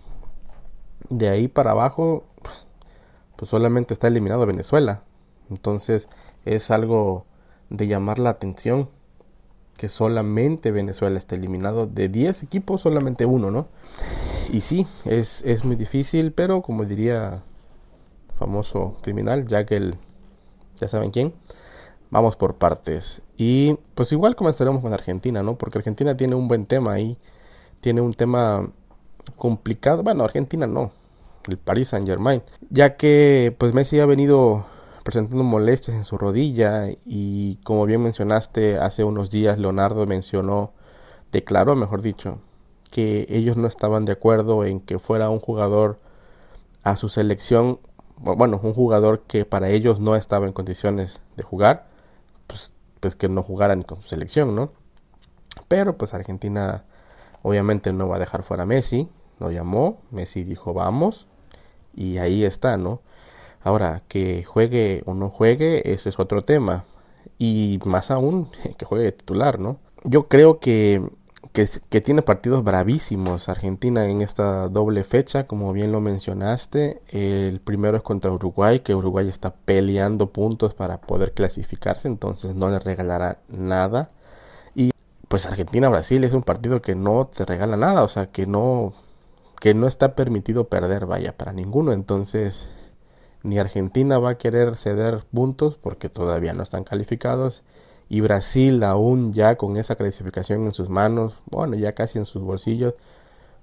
De 1.09 1.29
ahí 1.29 1.47
para 1.47 1.71
abajo, 1.71 2.25
pues, 2.41 2.67
pues, 3.35 3.49
solamente 3.49 3.93
está 3.93 4.07
eliminado 4.07 4.45
Venezuela. 4.45 5.03
Entonces 5.49 6.07
es 6.45 6.71
algo 6.71 7.25
de 7.69 7.87
llamar 7.87 8.19
la 8.19 8.31
atención 8.31 8.89
que 9.77 9.89
solamente 9.89 10.71
Venezuela 10.71 11.17
está 11.17 11.35
eliminado. 11.35 11.85
De 11.85 12.09
10 12.09 12.43
equipos, 12.43 12.81
solamente 12.81 13.25
uno, 13.25 13.51
¿no? 13.51 13.67
Y 14.51 14.61
sí, 14.61 14.87
es, 15.05 15.43
es 15.43 15.63
muy 15.65 15.75
difícil, 15.75 16.31
pero 16.31 16.61
como 16.61 16.85
diría 16.85 17.43
famoso 18.37 18.97
criminal, 19.01 19.45
Jack 19.45 19.71
el... 19.71 19.95
ya 20.79 20.87
saben 20.87 21.11
quién 21.11 21.33
vamos 22.09 22.35
por 22.35 22.55
partes. 22.55 23.21
Y 23.37 23.77
pues 23.95 24.11
igual 24.11 24.35
comenzaremos 24.35 24.81
con 24.81 24.93
Argentina, 24.93 25.43
¿no? 25.43 25.57
Porque 25.57 25.77
Argentina 25.77 26.15
tiene 26.17 26.35
un 26.35 26.47
buen 26.47 26.65
tema 26.65 26.93
ahí. 26.93 27.17
Tiene 27.81 28.01
un 28.01 28.13
tema 28.13 28.69
complicado. 29.35 30.03
Bueno, 30.03 30.23
Argentina 30.23 30.67
no. 30.67 30.91
El 31.47 31.57
Paris 31.57 31.89
Saint 31.89 32.07
Germain. 32.07 32.41
Ya 32.69 32.97
que 32.97 33.55
pues 33.57 33.73
Messi 33.73 33.99
ha 33.99 34.05
venido 34.05 34.65
presentando 35.03 35.43
molestias 35.43 35.95
en 35.95 36.03
su 36.03 36.17
rodilla 36.17 36.87
y 37.05 37.57
como 37.63 37.85
bien 37.85 38.03
mencionaste 38.03 38.77
hace 38.77 39.05
unos 39.05 39.31
días 39.31 39.57
Leonardo 39.57 40.05
mencionó, 40.05 40.73
declaró 41.31 41.77
mejor 41.77 42.01
dicho, 42.01 42.39
que 42.91 43.25
ellos 43.29 43.55
no 43.55 43.67
estaban 43.69 44.03
de 44.03 44.11
acuerdo 44.11 44.65
en 44.65 44.81
que 44.81 44.99
fuera 44.99 45.29
un 45.29 45.39
jugador 45.39 45.97
a 46.83 46.97
su 46.97 47.07
selección, 47.07 47.79
bueno, 48.17 48.59
un 48.61 48.73
jugador 48.73 49.21
que 49.27 49.45
para 49.45 49.69
ellos 49.69 49.99
no 49.99 50.15
estaba 50.15 50.47
en 50.47 50.53
condiciones 50.53 51.21
de 51.35 51.43
jugar 51.43 51.87
pues, 52.47 52.73
pues 52.99 53.15
que 53.15 53.29
no 53.29 53.43
jugaran 53.43 53.83
con 53.83 54.01
su 54.01 54.09
selección, 54.09 54.55
¿no? 54.55 54.71
Pero 55.67 55.97
pues 55.97 56.13
Argentina 56.13 56.83
obviamente 57.41 57.93
no 57.93 58.07
va 58.07 58.17
a 58.17 58.19
dejar 58.19 58.43
fuera 58.43 58.63
a 58.63 58.65
Messi, 58.65 59.09
lo 59.39 59.51
llamó, 59.51 60.01
Messi 60.11 60.43
dijo 60.43 60.73
vamos 60.73 61.27
y 61.93 62.17
ahí 62.17 62.43
está, 62.43 62.77
¿no? 62.77 63.01
Ahora, 63.63 64.03
que 64.07 64.43
juegue 64.43 65.03
o 65.05 65.13
no 65.13 65.29
juegue, 65.29 65.91
ese 65.91 66.09
es 66.09 66.19
otro 66.19 66.41
tema. 66.41 66.85
Y 67.37 67.79
más 67.85 68.11
aún, 68.11 68.49
que 68.77 68.85
juegue 68.85 69.11
titular, 69.11 69.59
¿no? 69.59 69.77
Yo 70.03 70.27
creo 70.27 70.59
que 70.59 71.01
que, 71.53 72.01
tiene 72.01 72.21
partidos 72.21 72.63
bravísimos 72.63 73.49
Argentina 73.49 74.05
en 74.05 74.21
esta 74.21 74.69
doble 74.69 75.03
fecha, 75.03 75.47
como 75.47 75.73
bien 75.73 75.91
lo 75.91 76.01
mencionaste. 76.01 77.01
El 77.09 77.59
primero 77.59 77.97
es 77.97 78.03
contra 78.03 78.31
Uruguay, 78.31 78.79
que 78.79 78.95
Uruguay 78.95 79.27
está 79.27 79.53
peleando 79.53 80.31
puntos 80.31 80.73
para 80.73 81.01
poder 81.01 81.33
clasificarse, 81.33 82.07
entonces 82.07 82.55
no 82.55 82.69
le 82.69 82.79
regalará 82.79 83.39
nada. 83.49 84.11
Y 84.75 84.91
pues 85.27 85.45
Argentina-Brasil 85.45 86.23
es 86.23 86.33
un 86.33 86.43
partido 86.43 86.81
que 86.81 86.95
no 86.95 87.27
te 87.27 87.45
regala 87.45 87.77
nada, 87.77 88.03
o 88.03 88.07
sea, 88.07 88.27
que 88.27 88.45
no, 88.47 88.93
que 89.59 89.73
no 89.73 89.87
está 89.87 90.15
permitido 90.15 90.67
perder, 90.69 91.05
vaya, 91.05 91.37
para 91.37 91.53
ninguno. 91.53 91.93
Entonces, 91.93 92.69
ni 93.43 93.59
Argentina 93.59 94.19
va 94.19 94.31
a 94.31 94.37
querer 94.37 94.75
ceder 94.75 95.23
puntos 95.33 95.77
porque 95.77 96.09
todavía 96.09 96.53
no 96.53 96.63
están 96.63 96.83
calificados 96.83 97.63
y 98.09 98.21
Brasil 98.21 98.83
aún 98.83 99.33
ya 99.33 99.57
con 99.57 99.77
esa 99.77 99.95
clasificación 99.95 100.65
en 100.65 100.71
sus 100.71 100.89
manos, 100.89 101.35
bueno, 101.49 101.75
ya 101.75 101.93
casi 101.93 102.19
en 102.19 102.25
sus 102.25 102.41
bolsillos, 102.41 102.93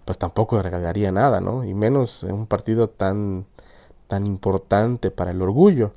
pues 0.04 0.18
tampoco 0.18 0.60
regalaría 0.62 1.12
nada, 1.12 1.40
¿no? 1.40 1.64
Y 1.64 1.74
menos 1.74 2.24
en 2.24 2.32
un 2.32 2.46
partido 2.46 2.88
tan, 2.88 3.46
tan 4.08 4.26
importante 4.26 5.10
para 5.10 5.30
el 5.30 5.40
orgullo. 5.42 5.92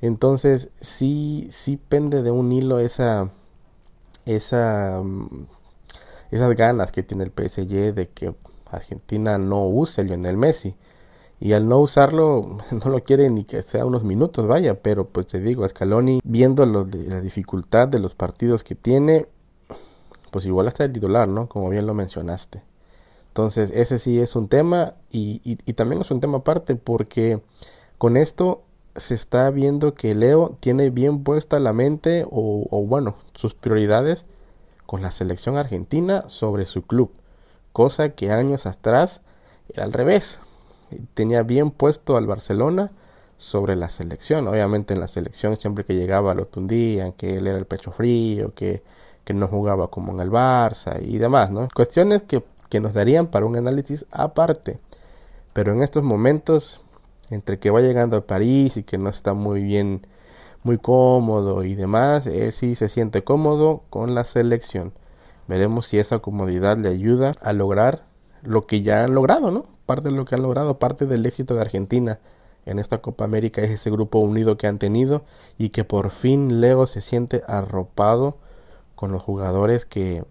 Entonces, 0.00 0.70
sí, 0.80 1.48
sí 1.50 1.76
pende 1.76 2.22
de 2.22 2.30
un 2.30 2.52
hilo 2.52 2.78
esa, 2.78 3.30
esa, 4.26 5.00
mm, 5.02 5.46
esas 6.30 6.54
ganas 6.56 6.92
que 6.92 7.02
tiene 7.02 7.24
el 7.24 7.30
PSG 7.30 7.94
de 7.94 8.08
que 8.08 8.34
Argentina 8.70 9.38
no 9.38 9.66
use 9.66 10.04
Lionel 10.04 10.36
Messi 10.36 10.76
y 11.42 11.54
al 11.54 11.68
no 11.68 11.80
usarlo 11.80 12.58
no 12.70 12.90
lo 12.90 13.02
quiere 13.02 13.28
ni 13.28 13.42
que 13.42 13.62
sea 13.62 13.84
unos 13.84 14.04
minutos, 14.04 14.46
vaya, 14.46 14.80
pero 14.80 15.08
pues 15.08 15.26
te 15.26 15.40
digo, 15.40 15.68
Scaloni 15.68 16.20
viendo 16.22 16.64
la 16.64 17.20
dificultad 17.20 17.88
de 17.88 17.98
los 17.98 18.14
partidos 18.14 18.62
que 18.62 18.76
tiene, 18.76 19.26
pues 20.30 20.46
igual 20.46 20.68
hasta 20.68 20.84
el 20.84 20.92
titular, 20.92 21.26
¿no? 21.26 21.48
Como 21.48 21.68
bien 21.68 21.84
lo 21.84 21.94
mencionaste. 21.94 22.62
Entonces 23.26 23.72
ese 23.74 23.98
sí 23.98 24.20
es 24.20 24.36
un 24.36 24.46
tema 24.46 24.94
y, 25.10 25.40
y, 25.42 25.72
también 25.72 26.00
es 26.02 26.12
un 26.12 26.20
tema 26.20 26.38
aparte 26.38 26.76
porque 26.76 27.40
con 27.98 28.16
esto 28.16 28.62
se 28.94 29.14
está 29.14 29.50
viendo 29.50 29.94
que 29.94 30.14
Leo 30.14 30.56
tiene 30.60 30.90
bien 30.90 31.24
puesta 31.24 31.58
la 31.58 31.72
mente 31.72 32.24
o 32.30 32.86
bueno, 32.86 33.16
sus 33.34 33.54
prioridades 33.54 34.26
con 34.86 35.02
la 35.02 35.10
selección 35.10 35.56
argentina 35.56 36.28
sobre 36.28 36.66
su 36.66 36.82
club, 36.82 37.10
cosa 37.72 38.10
que 38.10 38.30
años 38.30 38.66
atrás 38.66 39.22
era 39.70 39.84
al 39.84 39.92
revés 39.92 40.38
tenía 41.14 41.42
bien 41.42 41.70
puesto 41.70 42.16
al 42.16 42.26
Barcelona 42.26 42.92
sobre 43.36 43.76
la 43.76 43.88
selección. 43.88 44.46
Obviamente 44.48 44.94
en 44.94 45.00
la 45.00 45.08
selección 45.08 45.56
siempre 45.56 45.84
que 45.84 45.94
llegaba 45.94 46.34
lo 46.34 46.46
tundían, 46.46 47.12
que 47.12 47.36
él 47.36 47.46
era 47.46 47.58
el 47.58 47.66
pecho 47.66 47.90
frío, 47.92 48.54
que, 48.54 48.82
que 49.24 49.34
no 49.34 49.48
jugaba 49.48 49.88
como 49.88 50.12
en 50.12 50.20
el 50.20 50.30
Barça 50.30 51.02
y 51.02 51.18
demás, 51.18 51.50
¿no? 51.50 51.68
Cuestiones 51.74 52.22
que, 52.22 52.42
que 52.68 52.80
nos 52.80 52.94
darían 52.94 53.26
para 53.26 53.46
un 53.46 53.56
análisis 53.56 54.06
aparte. 54.10 54.78
Pero 55.52 55.72
en 55.72 55.82
estos 55.82 56.02
momentos, 56.02 56.80
entre 57.30 57.58
que 57.58 57.70
va 57.70 57.80
llegando 57.80 58.16
a 58.16 58.26
París 58.26 58.76
y 58.76 58.84
que 58.84 58.98
no 58.98 59.10
está 59.10 59.34
muy 59.34 59.62
bien, 59.62 60.06
muy 60.62 60.78
cómodo 60.78 61.64
y 61.64 61.74
demás, 61.74 62.26
él 62.26 62.52
sí 62.52 62.74
se 62.74 62.88
siente 62.88 63.24
cómodo 63.24 63.82
con 63.90 64.14
la 64.14 64.24
selección. 64.24 64.92
Veremos 65.48 65.86
si 65.86 65.98
esa 65.98 66.20
comodidad 66.20 66.78
le 66.78 66.88
ayuda 66.88 67.34
a 67.42 67.52
lograr 67.52 68.04
lo 68.42 68.62
que 68.62 68.82
ya 68.82 69.04
han 69.04 69.14
logrado, 69.14 69.50
¿no? 69.50 69.64
Parte 69.86 70.10
de 70.10 70.14
lo 70.14 70.24
que 70.24 70.34
han 70.34 70.42
logrado, 70.42 70.78
parte 70.78 71.06
del 71.06 71.26
éxito 71.26 71.54
de 71.54 71.60
Argentina 71.60 72.18
en 72.66 72.78
esta 72.78 72.98
Copa 72.98 73.24
América 73.24 73.62
es 73.62 73.70
ese 73.70 73.90
grupo 73.90 74.18
unido 74.18 74.56
que 74.56 74.66
han 74.66 74.78
tenido 74.78 75.24
y 75.58 75.70
que 75.70 75.84
por 75.84 76.10
fin 76.10 76.60
Leo 76.60 76.86
se 76.86 77.00
siente 77.00 77.42
arropado 77.46 78.38
con 78.94 79.10
los 79.12 79.22
jugadores 79.22 79.84
que 79.84 80.24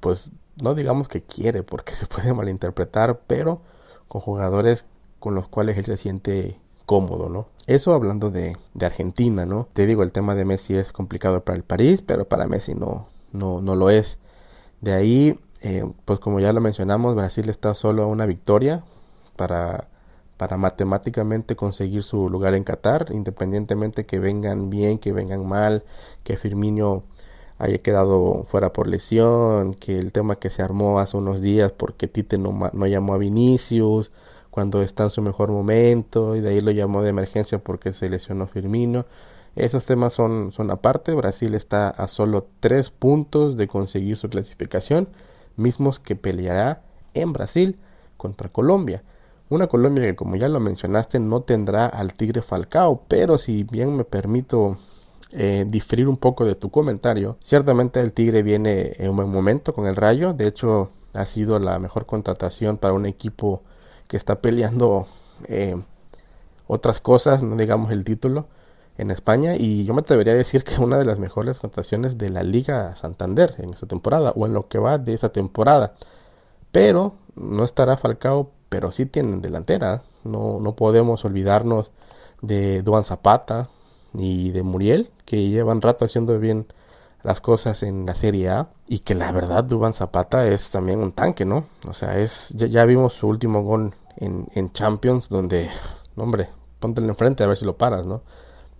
pues 0.00 0.32
no 0.60 0.74
digamos 0.74 1.08
que 1.08 1.22
quiere 1.22 1.62
porque 1.62 1.94
se 1.94 2.06
puede 2.06 2.32
malinterpretar, 2.34 3.20
pero 3.26 3.60
con 4.08 4.20
jugadores 4.20 4.86
con 5.18 5.34
los 5.34 5.48
cuales 5.48 5.78
él 5.78 5.84
se 5.84 5.96
siente 5.96 6.60
cómodo, 6.84 7.28
¿no? 7.28 7.48
Eso 7.66 7.94
hablando 7.94 8.30
de, 8.30 8.56
de, 8.74 8.86
Argentina, 8.86 9.44
¿no? 9.44 9.66
Te 9.72 9.86
digo, 9.86 10.04
el 10.04 10.12
tema 10.12 10.36
de 10.36 10.44
Messi 10.44 10.76
es 10.76 10.92
complicado 10.92 11.42
para 11.42 11.56
el 11.56 11.64
París, 11.64 12.00
pero 12.00 12.28
para 12.28 12.46
Messi 12.46 12.76
no, 12.76 13.08
no, 13.32 13.60
no 13.60 13.74
lo 13.74 13.90
es. 13.90 14.18
De 14.80 14.92
ahí 14.92 15.40
eh, 15.62 15.84
pues 16.04 16.18
como 16.18 16.40
ya 16.40 16.52
lo 16.52 16.60
mencionamos, 16.60 17.14
Brasil 17.14 17.48
está 17.48 17.74
solo 17.74 18.02
a 18.02 18.06
una 18.06 18.26
victoria 18.26 18.84
para, 19.36 19.88
para 20.36 20.56
matemáticamente 20.56 21.56
conseguir 21.56 22.02
su 22.02 22.28
lugar 22.28 22.54
en 22.54 22.64
Qatar, 22.64 23.08
independientemente 23.12 24.06
que 24.06 24.18
vengan 24.18 24.70
bien, 24.70 24.98
que 24.98 25.12
vengan 25.12 25.46
mal, 25.46 25.84
que 26.24 26.36
Firmino 26.36 27.04
haya 27.58 27.78
quedado 27.78 28.44
fuera 28.48 28.72
por 28.72 28.86
lesión, 28.86 29.74
que 29.74 29.98
el 29.98 30.12
tema 30.12 30.36
que 30.36 30.50
se 30.50 30.62
armó 30.62 31.00
hace 31.00 31.16
unos 31.16 31.40
días 31.40 31.72
porque 31.72 32.06
Tite 32.06 32.38
no, 32.38 32.70
no 32.72 32.86
llamó 32.86 33.14
a 33.14 33.18
Vinicius 33.18 34.10
cuando 34.50 34.82
está 34.82 35.04
en 35.04 35.10
su 35.10 35.22
mejor 35.22 35.50
momento 35.50 36.36
y 36.36 36.40
de 36.40 36.50
ahí 36.50 36.60
lo 36.60 36.70
llamó 36.70 37.02
de 37.02 37.10
emergencia 37.10 37.58
porque 37.58 37.92
se 37.92 38.08
lesionó 38.08 38.46
Firmino. 38.46 39.06
Esos 39.54 39.86
temas 39.86 40.12
son, 40.12 40.52
son 40.52 40.70
aparte. 40.70 41.14
Brasil 41.14 41.54
está 41.54 41.88
a 41.88 42.08
solo 42.08 42.46
tres 42.60 42.90
puntos 42.90 43.56
de 43.56 43.68
conseguir 43.68 44.16
su 44.16 44.28
clasificación 44.28 45.08
mismos 45.56 46.00
que 46.00 46.16
peleará 46.16 46.82
en 47.14 47.32
Brasil 47.32 47.78
contra 48.16 48.48
Colombia. 48.48 49.02
Una 49.48 49.68
Colombia 49.68 50.04
que 50.04 50.16
como 50.16 50.36
ya 50.36 50.48
lo 50.48 50.58
mencionaste 50.60 51.20
no 51.20 51.42
tendrá 51.42 51.86
al 51.86 52.14
Tigre 52.14 52.42
Falcao, 52.42 53.02
pero 53.08 53.38
si 53.38 53.64
bien 53.64 53.96
me 53.96 54.04
permito 54.04 54.76
eh, 55.32 55.64
diferir 55.68 56.08
un 56.08 56.16
poco 56.16 56.44
de 56.44 56.54
tu 56.54 56.70
comentario, 56.70 57.36
ciertamente 57.42 58.00
el 58.00 58.12
Tigre 58.12 58.42
viene 58.42 58.94
en 58.98 59.10
un 59.10 59.16
buen 59.16 59.30
momento 59.30 59.72
con 59.72 59.86
el 59.86 59.96
Rayo, 59.96 60.32
de 60.32 60.48
hecho 60.48 60.90
ha 61.14 61.26
sido 61.26 61.58
la 61.58 61.78
mejor 61.78 62.06
contratación 62.06 62.76
para 62.76 62.94
un 62.94 63.06
equipo 63.06 63.62
que 64.08 64.16
está 64.16 64.40
peleando 64.40 65.06
eh, 65.46 65.76
otras 66.66 67.00
cosas, 67.00 67.42
no 67.42 67.56
digamos 67.56 67.92
el 67.92 68.04
título 68.04 68.46
en 68.98 69.10
España 69.10 69.56
y 69.56 69.84
yo 69.84 69.94
me 69.94 70.00
atrevería 70.00 70.32
a 70.32 70.36
decir 70.36 70.64
que 70.64 70.80
una 70.80 70.98
de 70.98 71.04
las 71.04 71.18
mejores 71.18 71.60
contrataciones 71.60 72.18
de 72.18 72.28
la 72.28 72.42
Liga 72.42 72.94
Santander 72.96 73.54
en 73.58 73.72
esta 73.72 73.86
temporada 73.86 74.32
o 74.36 74.46
en 74.46 74.54
lo 74.54 74.68
que 74.68 74.78
va 74.78 74.98
de 74.98 75.14
esa 75.14 75.30
temporada. 75.30 75.94
Pero 76.72 77.14
no 77.34 77.64
estará 77.64 77.96
Falcao, 77.96 78.50
pero 78.68 78.92
sí 78.92 79.06
tienen 79.06 79.42
delantera. 79.42 80.02
No, 80.24 80.58
no 80.60 80.74
podemos 80.74 81.24
olvidarnos 81.24 81.92
de 82.42 82.82
Duan 82.82 83.04
Zapata 83.04 83.68
ni 84.12 84.50
de 84.50 84.62
Muriel, 84.62 85.10
que 85.24 85.48
llevan 85.48 85.82
rato 85.82 86.04
haciendo 86.04 86.38
bien 86.38 86.66
las 87.22 87.40
cosas 87.40 87.82
en 87.82 88.06
la 88.06 88.14
Serie 88.14 88.48
A 88.50 88.68
y 88.86 89.00
que 89.00 89.14
la 89.14 89.32
verdad 89.32 89.64
Duan 89.64 89.92
Zapata 89.92 90.46
es 90.46 90.70
también 90.70 91.00
un 91.00 91.12
tanque, 91.12 91.44
¿no? 91.44 91.66
O 91.88 91.92
sea, 91.92 92.18
es 92.18 92.50
ya, 92.50 92.66
ya 92.66 92.84
vimos 92.84 93.14
su 93.14 93.26
último 93.26 93.62
gol 93.62 93.94
en, 94.16 94.48
en 94.54 94.72
Champions 94.72 95.28
donde, 95.28 95.68
hombre, 96.16 96.48
póntelo 96.78 97.08
enfrente 97.08 97.42
a 97.42 97.46
ver 97.46 97.56
si 97.56 97.64
lo 97.64 97.76
paras, 97.76 98.06
¿no? 98.06 98.22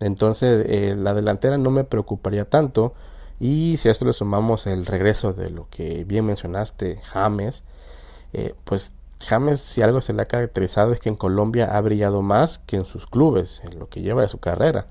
Entonces 0.01 0.67
eh, 0.69 0.95
la 0.97 1.15
delantera 1.15 1.59
no 1.59 1.71
me 1.71 1.85
preocuparía 1.85 2.49
tanto. 2.49 2.95
Y 3.39 3.77
si 3.77 3.89
a 3.89 3.93
esto 3.93 4.05
le 4.07 4.13
sumamos 4.13 4.67
el 4.67 4.87
regreso 4.87 5.33
de 5.33 5.51
lo 5.51 5.69
que 5.71 6.05
bien 6.05 6.25
mencionaste, 6.25 7.01
James, 7.03 7.65
eh, 8.33 8.55
pues 8.65 8.93
James 9.21 9.61
si 9.61 9.83
algo 9.83 10.01
se 10.01 10.13
le 10.13 10.23
ha 10.23 10.29
caracterizado 10.29 10.93
es 10.93 11.01
que 11.01 11.09
en 11.09 11.17
Colombia 11.17 11.77
ha 11.77 11.81
brillado 11.81 12.23
más 12.23 12.59
que 12.61 12.77
en 12.77 12.87
sus 12.87 13.07
clubes, 13.07 13.61
en 13.65 13.79
lo 13.79 13.89
que 13.89 14.03
lleva 14.03 14.23
de 14.23 14.29
su 14.29 14.39
carrera. 14.39 14.87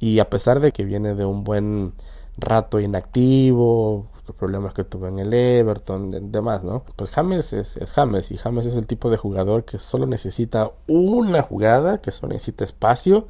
Y 0.00 0.20
a 0.20 0.30
pesar 0.30 0.60
de 0.60 0.72
que 0.72 0.84
viene 0.84 1.14
de 1.14 1.24
un 1.24 1.44
buen 1.44 1.94
rato 2.36 2.78
inactivo, 2.78 4.06
los 4.26 4.36
problemas 4.36 4.74
que 4.74 4.84
tuvo 4.84 5.08
en 5.08 5.18
el 5.18 5.32
Everton, 5.34 6.30
demás, 6.30 6.62
¿no? 6.62 6.84
Pues 6.96 7.10
James 7.10 7.52
es, 7.52 7.76
es, 7.76 7.92
James 7.92 8.30
y 8.30 8.36
James 8.36 8.66
es 8.66 8.76
el 8.76 8.86
tipo 8.86 9.10
de 9.10 9.16
jugador 9.16 9.64
que 9.64 9.78
solo 9.78 10.06
necesita 10.06 10.70
una 10.86 11.42
jugada, 11.42 11.98
que 11.98 12.12
solo 12.12 12.32
necesita 12.32 12.64
espacio 12.64 13.26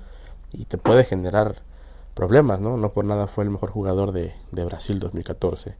y 0.52 0.64
te 0.64 0.78
puede 0.78 1.04
generar 1.04 1.56
problemas, 2.14 2.60
¿no? 2.60 2.76
No 2.76 2.92
por 2.92 3.04
nada 3.04 3.26
fue 3.26 3.44
el 3.44 3.50
mejor 3.50 3.70
jugador 3.70 4.12
de, 4.12 4.34
de 4.50 4.64
Brasil 4.64 4.98
2014. 4.98 5.76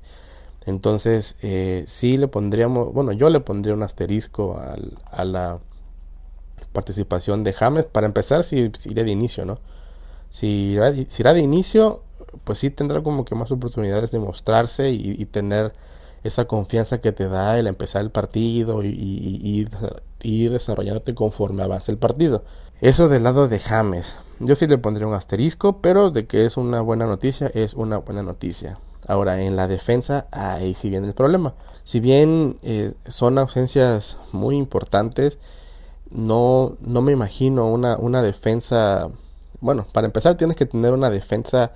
Entonces, 0.67 1.37
eh, 1.43 1.85
sí 1.87 2.17
le 2.17 2.29
pondríamos, 2.29 2.93
bueno, 2.93 3.13
yo 3.13 3.31
le 3.31 3.41
pondría 3.41 3.75
un 3.75 3.83
asterisco 3.83 4.59
al, 4.59 4.99
a 5.11 5.25
la 5.25 5.59
participación 6.73 7.43
de 7.43 7.55
James. 7.55 7.87
Para 7.87 8.07
empezar, 8.07 8.45
si, 8.45 8.71
si 8.79 8.91
irá 8.91 9.03
de 9.03 9.11
inicio, 9.11 9.45
¿no? 9.45 9.59
Si, 10.31 10.77
si 11.09 11.23
irá 11.23 11.33
de 11.33 11.41
inicio, 11.41 12.03
pues 12.45 12.59
sí 12.59 12.71
tendrá 12.71 13.03
como 13.03 13.25
que 13.25 13.35
más 13.35 13.51
oportunidades 13.51 14.11
de 14.11 14.19
mostrarse 14.19 14.91
y, 14.91 15.25
tener 15.27 15.73
esa 16.25 16.47
confianza 16.47 17.01
que 17.01 17.13
te 17.13 17.29
da 17.29 17.59
el 17.59 17.67
empezar 17.67 18.03
el 18.03 18.11
partido 18.11 18.83
y, 18.83 19.69
y, 20.23 20.49
desarrollándote 20.49 21.15
conforme 21.15 21.63
avance 21.63 21.93
el 21.93 21.99
partido. 21.99 22.45
Eso 22.81 23.09
del 23.09 23.25
lado 23.25 23.49
de 23.49 23.59
James. 23.59 24.17
Yo 24.41 24.55
sí 24.55 24.67
le 24.67 24.79
pondría 24.79 25.07
un 25.07 25.15
asterisco, 25.15 25.81
pero 25.81 26.11
de 26.11 26.27
que 26.27 26.47
es 26.47 26.57
una 26.57 26.81
buena 26.81 27.07
noticia, 27.07 27.51
es 27.55 27.75
una 27.75 27.99
buena 27.99 28.23
noticia. 28.23 28.79
Ahora, 29.07 29.43
en 29.43 29.57
la 29.57 29.69
defensa, 29.69 30.27
ahí 30.33 30.75
sí 30.75 30.91
viene 30.91 31.07
el 31.07 31.15
problema. 31.15 31.55
Si 31.85 31.99
bien 32.01 32.59
eh, 32.63 32.93
son 33.07 33.39
ausencias 33.39 34.17
muy 34.33 34.57
importantes, 34.57 35.39
no, 36.11 36.77
no 36.81 37.01
me 37.01 37.13
imagino 37.13 37.67
una, 37.69 37.97
una 37.97 38.23
defensa. 38.23 39.09
Bueno, 39.61 39.87
para 39.93 40.07
empezar, 40.07 40.37
tienes 40.37 40.57
que 40.57 40.67
tener 40.67 40.93
una 40.93 41.11
defensa 41.11 41.73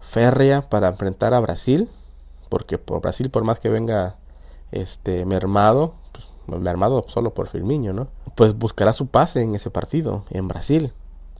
férrea 0.00 0.68
para 0.68 0.88
enfrentar 0.88 1.34
a 1.34 1.40
Brasil 1.40 1.88
porque 2.54 2.78
por 2.78 3.00
Brasil, 3.00 3.30
por 3.30 3.42
más 3.42 3.58
que 3.58 3.68
venga 3.68 4.14
este 4.70 5.24
mermado, 5.24 5.94
pues, 6.12 6.60
mermado 6.60 7.04
solo 7.08 7.34
por 7.34 7.48
Firmino, 7.48 7.92
¿no? 7.92 8.06
Pues 8.36 8.56
buscará 8.56 8.92
su 8.92 9.08
pase 9.08 9.42
en 9.42 9.56
ese 9.56 9.72
partido, 9.72 10.24
en 10.30 10.46
Brasil. 10.46 10.92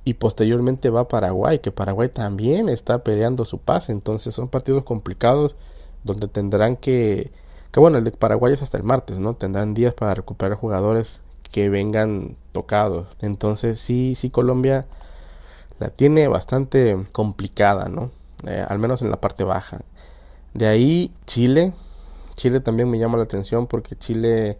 Y 0.03 0.14
posteriormente 0.14 0.90
va 0.90 1.03
a 1.03 1.09
Paraguay, 1.09 1.61
que 1.61 1.70
Paraguay 1.70 2.09
también 2.09 2.68
está 2.68 3.05
peleando 3.05 3.44
su 3.44 3.59
pase. 3.59 3.92
Entonces 3.92 4.35
son 4.35 4.48
partidos 4.48 4.83
complicados 4.83 5.55
donde 6.03 6.27
tendrán 6.27 6.74
que... 6.74 7.31
Que 7.70 7.79
bueno, 7.79 7.98
el 7.98 8.03
de 8.03 8.11
Paraguay 8.11 8.53
es 8.53 8.62
hasta 8.62 8.77
el 8.77 8.83
martes, 8.83 9.18
¿no? 9.18 9.35
Tendrán 9.35 9.72
días 9.72 9.94
para 9.94 10.14
recuperar 10.14 10.59
jugadores 10.59 11.20
que 11.53 11.68
vengan 11.68 12.35
tocados. 12.50 13.07
Entonces 13.20 13.79
sí, 13.79 14.16
sí, 14.16 14.31
Colombia 14.31 14.87
la 15.79 15.90
tiene 15.90 16.27
bastante 16.27 17.07
complicada, 17.12 17.88
¿no? 17.88 18.11
Eh, 18.48 18.66
al 18.68 18.81
menos 18.81 19.00
en 19.03 19.11
la 19.11 19.20
parte 19.20 19.44
baja. 19.44 19.83
De 20.55 20.69
ahí 20.69 21.12
Chile. 21.27 21.73
Chile 22.35 22.61
también 22.61 22.88
me 22.88 22.99
llama 22.99 23.19
la 23.19 23.25
atención 23.25 23.67
porque 23.67 23.97
Chile 23.97 24.59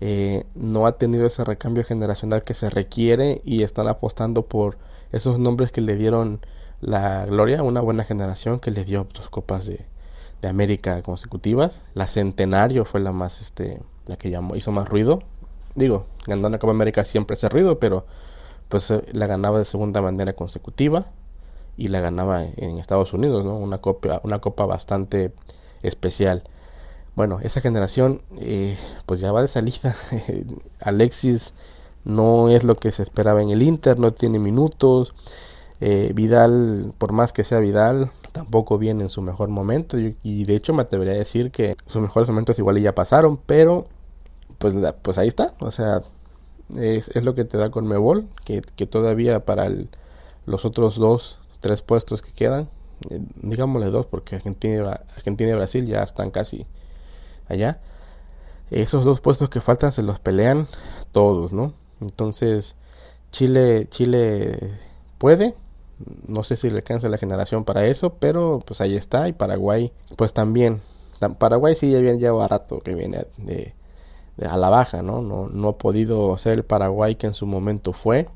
eh, 0.00 0.44
no 0.54 0.86
ha 0.86 0.98
tenido 0.98 1.26
ese 1.26 1.44
recambio 1.44 1.84
generacional 1.84 2.44
que 2.44 2.54
se 2.54 2.68
requiere 2.68 3.40
y 3.44 3.62
están 3.62 3.88
apostando 3.88 4.42
por 4.42 4.76
esos 5.12 5.38
nombres 5.38 5.72
que 5.72 5.80
le 5.80 5.96
dieron 5.96 6.40
la 6.80 7.24
gloria, 7.26 7.62
una 7.62 7.80
buena 7.80 8.04
generación 8.04 8.60
que 8.60 8.70
le 8.70 8.84
dio 8.84 9.06
dos 9.14 9.28
copas 9.28 9.66
de, 9.66 9.86
de 10.42 10.48
América 10.48 11.00
consecutivas. 11.02 11.80
La 11.94 12.06
Centenario 12.06 12.84
fue 12.84 13.00
la 13.00 13.12
más, 13.12 13.40
este, 13.40 13.80
la 14.06 14.16
que 14.16 14.30
llamó, 14.30 14.56
hizo 14.56 14.72
más 14.72 14.88
ruido. 14.88 15.22
Digo, 15.74 16.06
ganando 16.26 16.48
la 16.50 16.58
Copa 16.58 16.72
América 16.72 17.04
siempre 17.04 17.34
hace 17.34 17.48
ruido, 17.48 17.78
pero 17.78 18.06
pues 18.68 18.90
eh, 18.90 19.02
la 19.12 19.26
ganaba 19.26 19.58
de 19.58 19.64
segunda 19.64 20.02
manera 20.02 20.32
consecutiva 20.34 21.06
y 21.76 21.88
la 21.88 22.00
ganaba 22.00 22.44
en 22.44 22.78
Estados 22.78 23.12
Unidos, 23.12 23.44
¿no? 23.44 23.56
Una 23.56 23.78
copa, 23.78 24.20
una 24.24 24.40
copa 24.40 24.66
bastante 24.66 25.32
especial. 25.82 26.42
Bueno, 27.14 27.38
esa 27.42 27.60
generación 27.60 28.22
eh, 28.38 28.76
pues 29.06 29.20
ya 29.20 29.32
va 29.32 29.42
de 29.42 29.48
salida. 29.48 29.96
Alexis 30.80 31.54
no 32.04 32.48
es 32.48 32.64
lo 32.64 32.76
que 32.76 32.92
se 32.92 33.02
esperaba 33.02 33.42
en 33.42 33.50
el 33.50 33.62
Inter, 33.62 33.98
no 33.98 34.12
tiene 34.12 34.38
minutos. 34.38 35.14
Eh, 35.80 36.12
Vidal, 36.14 36.92
por 36.98 37.12
más 37.12 37.32
que 37.32 37.44
sea 37.44 37.58
Vidal, 37.58 38.10
tampoco 38.32 38.78
viene 38.78 39.02
en 39.02 39.10
su 39.10 39.22
mejor 39.22 39.48
momento. 39.48 39.98
Y, 39.98 40.44
de 40.44 40.56
hecho 40.56 40.72
me 40.72 40.82
atrevería 40.82 41.14
a 41.14 41.18
decir 41.18 41.50
que 41.50 41.76
sus 41.86 42.02
mejores 42.02 42.28
momentos 42.28 42.58
igual 42.58 42.80
ya 42.80 42.94
pasaron, 42.94 43.38
pero 43.44 43.86
pues, 44.58 44.74
pues 45.02 45.18
ahí 45.18 45.28
está. 45.28 45.54
O 45.60 45.70
sea, 45.70 46.02
es, 46.76 47.08
es 47.08 47.24
lo 47.24 47.34
que 47.34 47.44
te 47.44 47.58
da 47.58 47.70
con 47.70 47.86
Mebol, 47.86 48.26
que 48.44 48.86
todavía 48.86 49.44
para 49.44 49.68
los 50.46 50.64
otros 50.64 50.96
dos 50.96 51.38
tres 51.66 51.82
puestos 51.82 52.22
que 52.22 52.32
quedan, 52.32 52.68
eh, 53.10 53.20
digámosle 53.42 53.90
dos, 53.90 54.06
porque 54.06 54.36
Argentina, 54.36 55.00
Argentina 55.16 55.50
y 55.50 55.54
Brasil 55.54 55.84
ya 55.84 56.04
están 56.04 56.30
casi 56.30 56.64
allá. 57.48 57.80
Esos 58.70 59.04
dos 59.04 59.20
puestos 59.20 59.48
que 59.48 59.60
faltan 59.60 59.90
se 59.90 60.02
los 60.02 60.20
pelean 60.20 60.68
todos, 61.10 61.52
¿no? 61.52 61.72
Entonces, 62.00 62.76
Chile, 63.32 63.88
Chile 63.90 64.78
puede, 65.18 65.54
no 66.28 66.44
sé 66.44 66.54
si 66.54 66.70
le 66.70 66.76
alcanza 66.76 67.08
la 67.08 67.18
generación 67.18 67.64
para 67.64 67.84
eso, 67.86 68.14
pero 68.20 68.62
pues 68.64 68.80
ahí 68.80 68.96
está, 68.96 69.28
y 69.28 69.32
Paraguay, 69.32 69.92
pues 70.14 70.32
también. 70.32 70.80
Paraguay 71.38 71.74
sí 71.74 71.90
ya 71.90 71.98
viene 71.98 72.20
ya 72.20 72.30
barato 72.30 72.78
que 72.78 72.94
viene 72.94 73.26
de, 73.38 73.74
a 74.48 74.56
la 74.56 74.68
baja, 74.68 75.02
¿no? 75.02 75.20
¿no? 75.20 75.48
No 75.48 75.68
ha 75.70 75.78
podido 75.78 76.38
ser 76.38 76.52
el 76.52 76.64
Paraguay 76.64 77.16
que 77.16 77.26
en 77.26 77.34
su 77.34 77.44
momento 77.44 77.92
fue. 77.92 78.28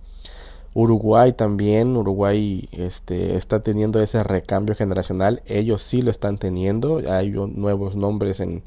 Uruguay 0.74 1.32
también, 1.32 1.96
Uruguay 1.96 2.68
este, 2.72 3.36
está 3.36 3.60
teniendo 3.60 4.00
ese 4.00 4.22
recambio 4.22 4.74
generacional, 4.74 5.42
ellos 5.46 5.82
sí 5.82 6.00
lo 6.00 6.10
están 6.10 6.38
teniendo, 6.38 7.02
hay 7.10 7.30
nuevos 7.30 7.96
nombres 7.96 8.38
en, 8.40 8.62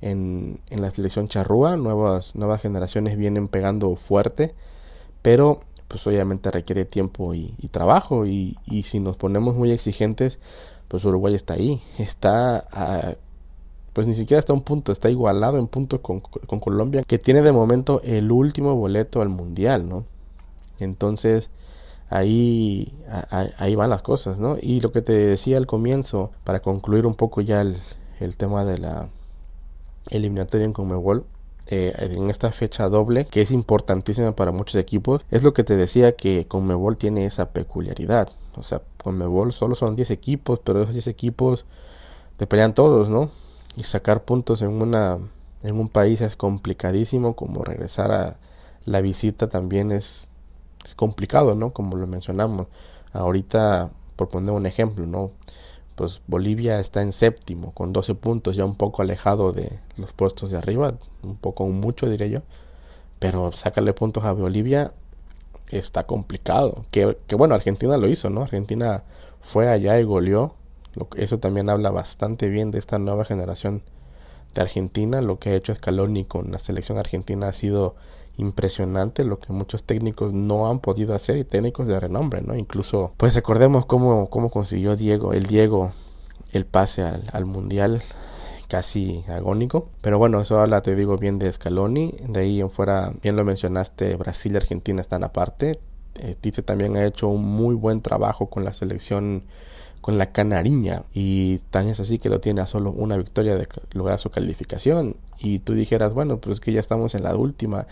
en, 0.00 0.60
la 0.70 0.90
selección 0.90 1.28
charrúa, 1.28 1.76
nuevas, 1.76 2.36
nuevas 2.36 2.62
generaciones 2.62 3.16
vienen 3.16 3.48
pegando 3.48 3.96
fuerte, 3.96 4.54
pero 5.20 5.60
pues 5.88 6.06
obviamente 6.06 6.50
requiere 6.50 6.84
tiempo 6.84 7.34
y, 7.34 7.54
trabajo 7.70 8.24
y, 8.24 8.56
y, 8.66 8.84
si 8.84 9.00
nos 9.00 9.16
ponemos 9.16 9.56
muy 9.56 9.72
exigentes, 9.72 10.38
pues 10.88 11.04
Uruguay 11.04 11.34
está 11.34 11.54
ahí, 11.54 11.82
está 11.98 13.16
pues 13.92 14.06
ni 14.06 14.14
siquiera 14.14 14.38
está 14.38 14.52
a 14.52 14.56
un 14.56 14.62
punto, 14.62 14.92
está 14.92 15.10
igualado 15.10 15.58
en 15.58 15.66
punto 15.66 16.00
con, 16.00 16.20
con 16.20 16.60
Colombia, 16.60 17.02
que 17.06 17.18
tiene 17.18 17.42
de 17.42 17.52
momento 17.52 18.00
el 18.04 18.32
último 18.32 18.74
boleto 18.74 19.20
al 19.20 19.28
mundial, 19.28 19.88
¿no? 19.88 20.06
Entonces, 20.82 21.50
ahí, 22.10 22.92
ahí 23.56 23.74
van 23.74 23.90
las 23.90 24.02
cosas, 24.02 24.38
¿no? 24.38 24.56
Y 24.60 24.80
lo 24.80 24.92
que 24.92 25.02
te 25.02 25.12
decía 25.12 25.56
al 25.56 25.66
comienzo, 25.66 26.30
para 26.44 26.60
concluir 26.60 27.06
un 27.06 27.14
poco 27.14 27.40
ya 27.40 27.60
el, 27.60 27.76
el 28.20 28.36
tema 28.36 28.64
de 28.64 28.78
la 28.78 29.08
eliminatoria 30.10 30.66
en 30.66 30.72
Conmebol, 30.72 31.24
eh, 31.68 31.92
en 31.96 32.28
esta 32.28 32.50
fecha 32.50 32.88
doble, 32.88 33.26
que 33.26 33.40
es 33.40 33.52
importantísima 33.52 34.34
para 34.34 34.52
muchos 34.52 34.76
equipos, 34.76 35.22
es 35.30 35.42
lo 35.42 35.54
que 35.54 35.64
te 35.64 35.76
decía 35.76 36.16
que 36.16 36.46
Conmebol 36.46 36.96
tiene 36.96 37.24
esa 37.24 37.50
peculiaridad. 37.50 38.30
O 38.56 38.62
sea, 38.62 38.82
Conmebol 39.02 39.52
solo 39.52 39.74
son 39.74 39.96
10 39.96 40.10
equipos, 40.10 40.60
pero 40.62 40.82
esos 40.82 40.94
10 40.94 41.06
equipos 41.06 41.64
te 42.36 42.46
pelean 42.46 42.74
todos, 42.74 43.08
¿no? 43.08 43.30
Y 43.76 43.84
sacar 43.84 44.24
puntos 44.24 44.60
en 44.62 44.70
una 44.70 45.18
en 45.62 45.78
un 45.78 45.88
país 45.88 46.20
es 46.20 46.36
complicadísimo, 46.36 47.36
como 47.36 47.64
regresar 47.64 48.12
a 48.12 48.36
la 48.84 49.00
visita 49.00 49.48
también 49.48 49.92
es 49.92 50.28
es 50.84 50.94
complicado, 50.94 51.54
¿no? 51.54 51.72
Como 51.72 51.96
lo 51.96 52.06
mencionamos. 52.06 52.66
Ahorita, 53.12 53.90
por 54.16 54.28
poner 54.28 54.54
un 54.54 54.66
ejemplo, 54.66 55.06
¿no? 55.06 55.30
Pues 55.94 56.22
Bolivia 56.26 56.80
está 56.80 57.02
en 57.02 57.12
séptimo, 57.12 57.72
con 57.72 57.92
12 57.92 58.14
puntos, 58.14 58.56
ya 58.56 58.64
un 58.64 58.76
poco 58.76 59.02
alejado 59.02 59.52
de 59.52 59.78
los 59.96 60.12
puestos 60.12 60.50
de 60.50 60.58
arriba, 60.58 60.94
un 61.22 61.36
poco 61.36 61.66
mucho, 61.66 62.08
diré 62.08 62.30
yo. 62.30 62.40
Pero 63.18 63.52
sacarle 63.52 63.92
puntos 63.92 64.24
a 64.24 64.32
Bolivia 64.32 64.92
está 65.70 66.04
complicado. 66.04 66.84
Que, 66.90 67.16
que 67.26 67.34
bueno, 67.34 67.54
Argentina 67.54 67.96
lo 67.96 68.08
hizo, 68.08 68.30
¿no? 68.30 68.42
Argentina 68.42 69.04
fue 69.40 69.68
allá 69.68 69.98
y 70.00 70.04
goleó. 70.04 70.54
Lo 70.94 71.08
eso 71.16 71.38
también 71.38 71.70
habla 71.70 71.90
bastante 71.90 72.48
bien 72.48 72.70
de 72.70 72.78
esta 72.78 72.98
nueva 72.98 73.24
generación 73.24 73.82
de 74.54 74.62
Argentina. 74.62 75.20
Lo 75.20 75.38
que 75.38 75.50
ha 75.50 75.54
hecho 75.54 75.74
Scaloni 75.74 76.24
con 76.24 76.50
la 76.52 76.58
selección 76.58 76.98
argentina 76.98 77.48
ha 77.48 77.52
sido 77.52 77.94
impresionante 78.36 79.24
lo 79.24 79.38
que 79.38 79.52
muchos 79.52 79.84
técnicos 79.84 80.32
no 80.32 80.68
han 80.68 80.80
podido 80.80 81.14
hacer 81.14 81.36
y 81.36 81.44
técnicos 81.44 81.86
de 81.86 82.00
renombre, 82.00 82.42
¿no? 82.42 82.56
Incluso, 82.56 83.12
pues 83.16 83.34
recordemos 83.34 83.86
cómo, 83.86 84.28
cómo 84.30 84.50
consiguió 84.50 84.96
Diego, 84.96 85.32
el 85.32 85.44
Diego, 85.44 85.92
el 86.52 86.64
pase 86.64 87.02
al, 87.02 87.24
al 87.32 87.44
mundial 87.44 88.02
casi 88.72 89.22
agónico. 89.28 89.90
Pero 90.00 90.16
bueno, 90.16 90.40
eso 90.40 90.58
habla, 90.58 90.80
te 90.80 90.96
digo, 90.96 91.18
bien 91.18 91.38
de 91.38 91.52
Scaloni. 91.52 92.14
De 92.26 92.40
ahí 92.40 92.60
en 92.60 92.70
fuera, 92.70 93.12
bien 93.22 93.36
lo 93.36 93.44
mencionaste, 93.44 94.16
Brasil 94.16 94.52
y 94.52 94.56
Argentina 94.56 95.02
están 95.02 95.24
aparte. 95.24 95.78
Eh, 96.14 96.36
Tite 96.40 96.62
también 96.62 96.96
ha 96.96 97.04
hecho 97.04 97.28
un 97.28 97.44
muy 97.44 97.74
buen 97.74 98.00
trabajo 98.00 98.46
con 98.46 98.64
la 98.64 98.72
selección 98.72 99.44
con 100.00 100.18
la 100.18 100.32
canariña 100.32 101.04
y 101.14 101.58
tan 101.70 101.88
es 101.88 102.00
así 102.00 102.18
que 102.18 102.28
lo 102.28 102.40
tiene 102.40 102.60
a 102.60 102.66
solo 102.66 102.90
una 102.90 103.16
victoria 103.16 103.56
de 103.56 103.68
lograr 103.92 104.18
su 104.18 104.30
calificación 104.30 105.16
y 105.38 105.60
tú 105.60 105.74
dijeras 105.74 106.12
bueno 106.12 106.38
pues 106.38 106.54
es 106.54 106.60
que 106.60 106.72
ya 106.72 106.80
estamos 106.80 107.14
en 107.14 107.22
la 107.22 107.36
última 107.36 107.86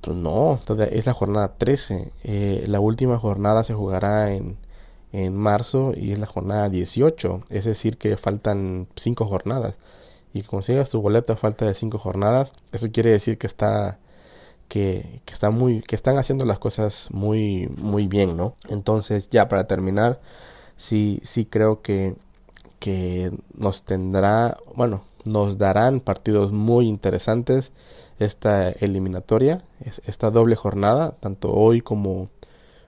pues 0.00 0.16
no, 0.16 0.58
es 0.90 1.06
la 1.06 1.14
jornada 1.14 1.54
13. 1.58 2.12
Eh, 2.24 2.64
la 2.66 2.80
última 2.80 3.18
jornada 3.18 3.64
se 3.64 3.74
jugará 3.74 4.32
en, 4.32 4.56
en 5.12 5.34
marzo 5.36 5.92
y 5.96 6.12
es 6.12 6.18
la 6.18 6.26
jornada 6.26 6.68
18. 6.68 7.42
Es 7.50 7.64
decir, 7.64 7.98
que 7.98 8.16
faltan 8.16 8.88
5 8.96 9.26
jornadas. 9.26 9.74
Y 10.32 10.42
consigas 10.42 10.90
tu 10.90 11.00
boleto 11.00 11.32
a 11.32 11.36
falta 11.36 11.64
de 11.66 11.74
5 11.74 11.98
jornadas, 11.98 12.52
eso 12.72 12.88
quiere 12.92 13.10
decir 13.10 13.38
que 13.38 13.46
está 13.46 13.98
que, 14.68 15.22
que, 15.24 15.32
está 15.32 15.50
muy 15.50 15.80
que 15.82 15.96
están 15.96 16.18
haciendo 16.18 16.44
las 16.44 16.58
cosas 16.58 17.08
muy 17.12 17.68
muy 17.78 18.08
bien, 18.08 18.36
¿no? 18.36 18.54
Entonces, 18.68 19.30
ya 19.30 19.48
para 19.48 19.66
terminar, 19.66 20.20
sí 20.76 21.20
sí 21.24 21.46
creo 21.46 21.82
que 21.82 22.16
que 22.78 23.32
nos 23.54 23.82
tendrá, 23.84 24.58
bueno, 24.74 25.02
nos 25.24 25.58
darán 25.58 26.00
partidos 26.00 26.52
muy 26.52 26.86
interesantes 26.88 27.72
esta 28.18 28.70
eliminatoria, 28.70 29.62
esta 30.06 30.30
doble 30.30 30.56
jornada, 30.56 31.12
tanto 31.20 31.52
hoy 31.52 31.80
como, 31.80 32.30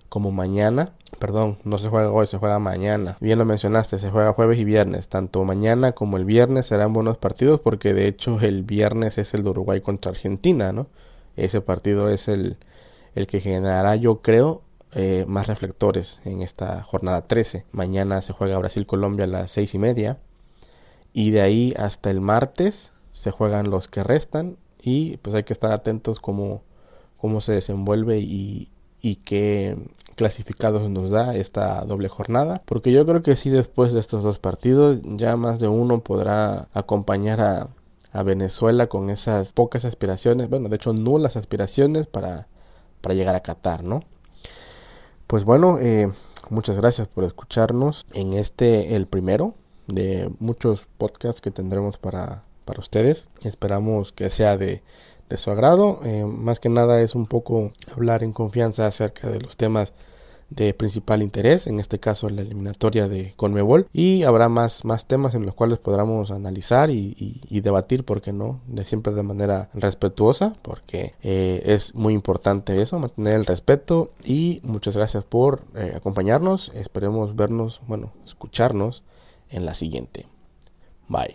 como 0.09 0.33
mañana. 0.33 0.93
Perdón, 1.19 1.59
no 1.64 1.79
se 1.79 1.88
juega 1.88 2.11
hoy, 2.11 2.27
se 2.27 2.38
juega 2.38 2.59
mañana. 2.59 3.16
Bien 3.21 3.38
lo 3.38 3.45
mencionaste, 3.45 3.99
se 3.99 4.11
juega 4.11 4.33
jueves 4.33 4.59
y 4.59 4.64
viernes. 4.64 5.09
Tanto 5.09 5.45
mañana 5.45 5.93
como 5.93 6.16
el 6.16 6.25
viernes 6.25 6.66
serán 6.66 6.93
buenos 6.93 7.19
partidos 7.19 7.61
porque 7.61 7.95
de 7.95 8.09
hecho 8.09 8.40
el 8.40 8.62
viernes 8.62 9.19
es 9.19 9.35
el 9.35 9.45
de 9.45 9.51
Uruguay 9.51 9.81
contra 9.81 10.11
Argentina, 10.11 10.73
¿no? 10.73 10.88
Ese 11.37 11.61
partido 11.61 12.09
es 12.09 12.29
el, 12.29 12.57
el 13.14 13.27
que 13.27 13.40
generará, 13.40 13.97
yo 13.97 14.21
creo, 14.21 14.62
eh, 14.93 15.25
más 15.29 15.47
reflectores 15.47 16.21
en 16.25 16.43
esta 16.43 16.83
jornada 16.83 17.25
13. 17.25 17.64
Mañana 17.71 18.23
se 18.23 18.33
juega 18.33 18.59
Brasil-Colombia 18.59 19.25
a 19.25 19.29
las 19.29 19.51
seis 19.53 19.75
y 19.75 19.79
media. 19.79 20.19
Y 21.12 21.31
de 21.31 21.40
ahí 21.40 21.75
hasta 21.77 22.11
el 22.11 22.20
martes 22.20 22.92
se 23.12 23.31
juegan 23.31 23.70
los 23.70 23.88
que 23.88 24.05
restan 24.05 24.57
y 24.81 25.16
pues 25.18 25.35
hay 25.35 25.44
que 25.44 25.53
estar 25.53 25.73
atentos 25.73 26.20
cómo, 26.20 26.62
cómo 27.16 27.40
se 27.40 27.53
desenvuelve 27.53 28.18
y, 28.18 28.70
qué, 29.25 29.77
clasificados 30.16 30.88
nos 30.90 31.11
da 31.11 31.35
esta 31.37 31.85
doble 31.85 32.09
jornada, 32.09 32.62
porque 32.64 32.92
yo 32.92 33.05
creo 33.07 33.23
que 33.23 33.37
sí 33.37 33.51
después 33.51 33.92
de 33.92 34.01
estos 34.01 34.23
dos 34.23 34.38
partidos 34.38 34.99
ya 35.05 35.37
más 35.37 35.61
de 35.61 35.68
uno 35.68 36.01
podrá 36.01 36.68
acompañar 36.73 37.40
a, 37.40 37.68
a 38.12 38.23
Venezuela 38.23 38.88
con 38.88 39.11
esas 39.11 39.53
pocas 39.53 39.85
aspiraciones, 39.85 40.49
bueno, 40.49 40.68
de 40.68 40.77
hecho 40.77 40.92
nulas 40.92 41.37
aspiraciones 41.37 42.07
para, 42.07 42.49
para 43.01 43.14
llegar 43.14 43.35
a 43.35 43.40
Qatar, 43.40 43.85
¿no? 43.85 44.03
Pues 45.27 45.44
bueno, 45.44 45.79
eh, 45.81 46.11
muchas 46.49 46.77
gracias 46.77 47.07
por 47.07 47.25
escucharnos 47.25 48.07
en 48.12 48.33
este, 48.33 48.96
el 48.96 49.07
primero 49.07 49.55
de 49.92 50.31
muchos 50.38 50.87
podcasts 50.98 51.40
que 51.40 51.50
tendremos 51.50 51.98
para, 51.98 52.42
para 52.64 52.81
ustedes. 52.81 53.26
Esperamos 53.42 54.12
que 54.12 54.31
sea 54.31 54.57
de, 54.57 54.83
de 55.29 55.37
su 55.37 55.50
agrado. 55.50 56.00
Eh, 56.05 56.24
más 56.24 56.61
que 56.61 56.68
nada 56.68 57.00
es 57.00 57.14
un 57.14 57.26
poco 57.26 57.72
hablar 57.94 58.22
en 58.22 58.33
confianza 58.33 58.87
acerca 58.87 59.31
de 59.31 59.40
los 59.40 59.57
temas 59.57 59.92
de 60.50 60.74
principal 60.74 61.22
interés, 61.22 61.68
en 61.68 61.79
este 61.79 62.00
caso 62.00 62.29
la 62.29 62.42
eliminatoria 62.42 63.09
de 63.09 63.35
Conmebol, 63.37 63.87
y 63.92 64.24
habrá 64.24 64.48
más, 64.48 64.85
más 64.85 65.07
temas 65.07 65.35
en 65.35 65.46
los 65.46 65.55
cuales 65.55 65.79
podamos 65.79 66.33
analizar 66.33 66.90
y, 66.90 67.61
debatir, 67.61 68.05
porque 68.05 68.33
no? 68.33 68.61
De 68.66 68.85
siempre 68.85 69.14
de 69.14 69.22
manera 69.22 69.70
respetuosa, 69.74 70.55
porque 70.62 71.14
eh, 71.22 71.62
es 71.66 71.94
muy 71.94 72.14
importante 72.14 72.83
eso, 72.83 72.98
mantener 72.98 73.35
el 73.35 73.46
respeto 73.46 74.11
y 74.24 74.61
muchas 74.64 74.96
gracias 74.96 75.24
por 75.24 75.62
eh, 75.76 75.92
acompañarnos, 75.94 76.72
esperemos 76.74 77.37
vernos, 77.37 77.81
bueno, 77.87 78.12
escucharnos 78.26 79.05
en 79.51 79.67
la 79.67 79.75
siguiente. 79.75 80.27
Bye. 81.09 81.29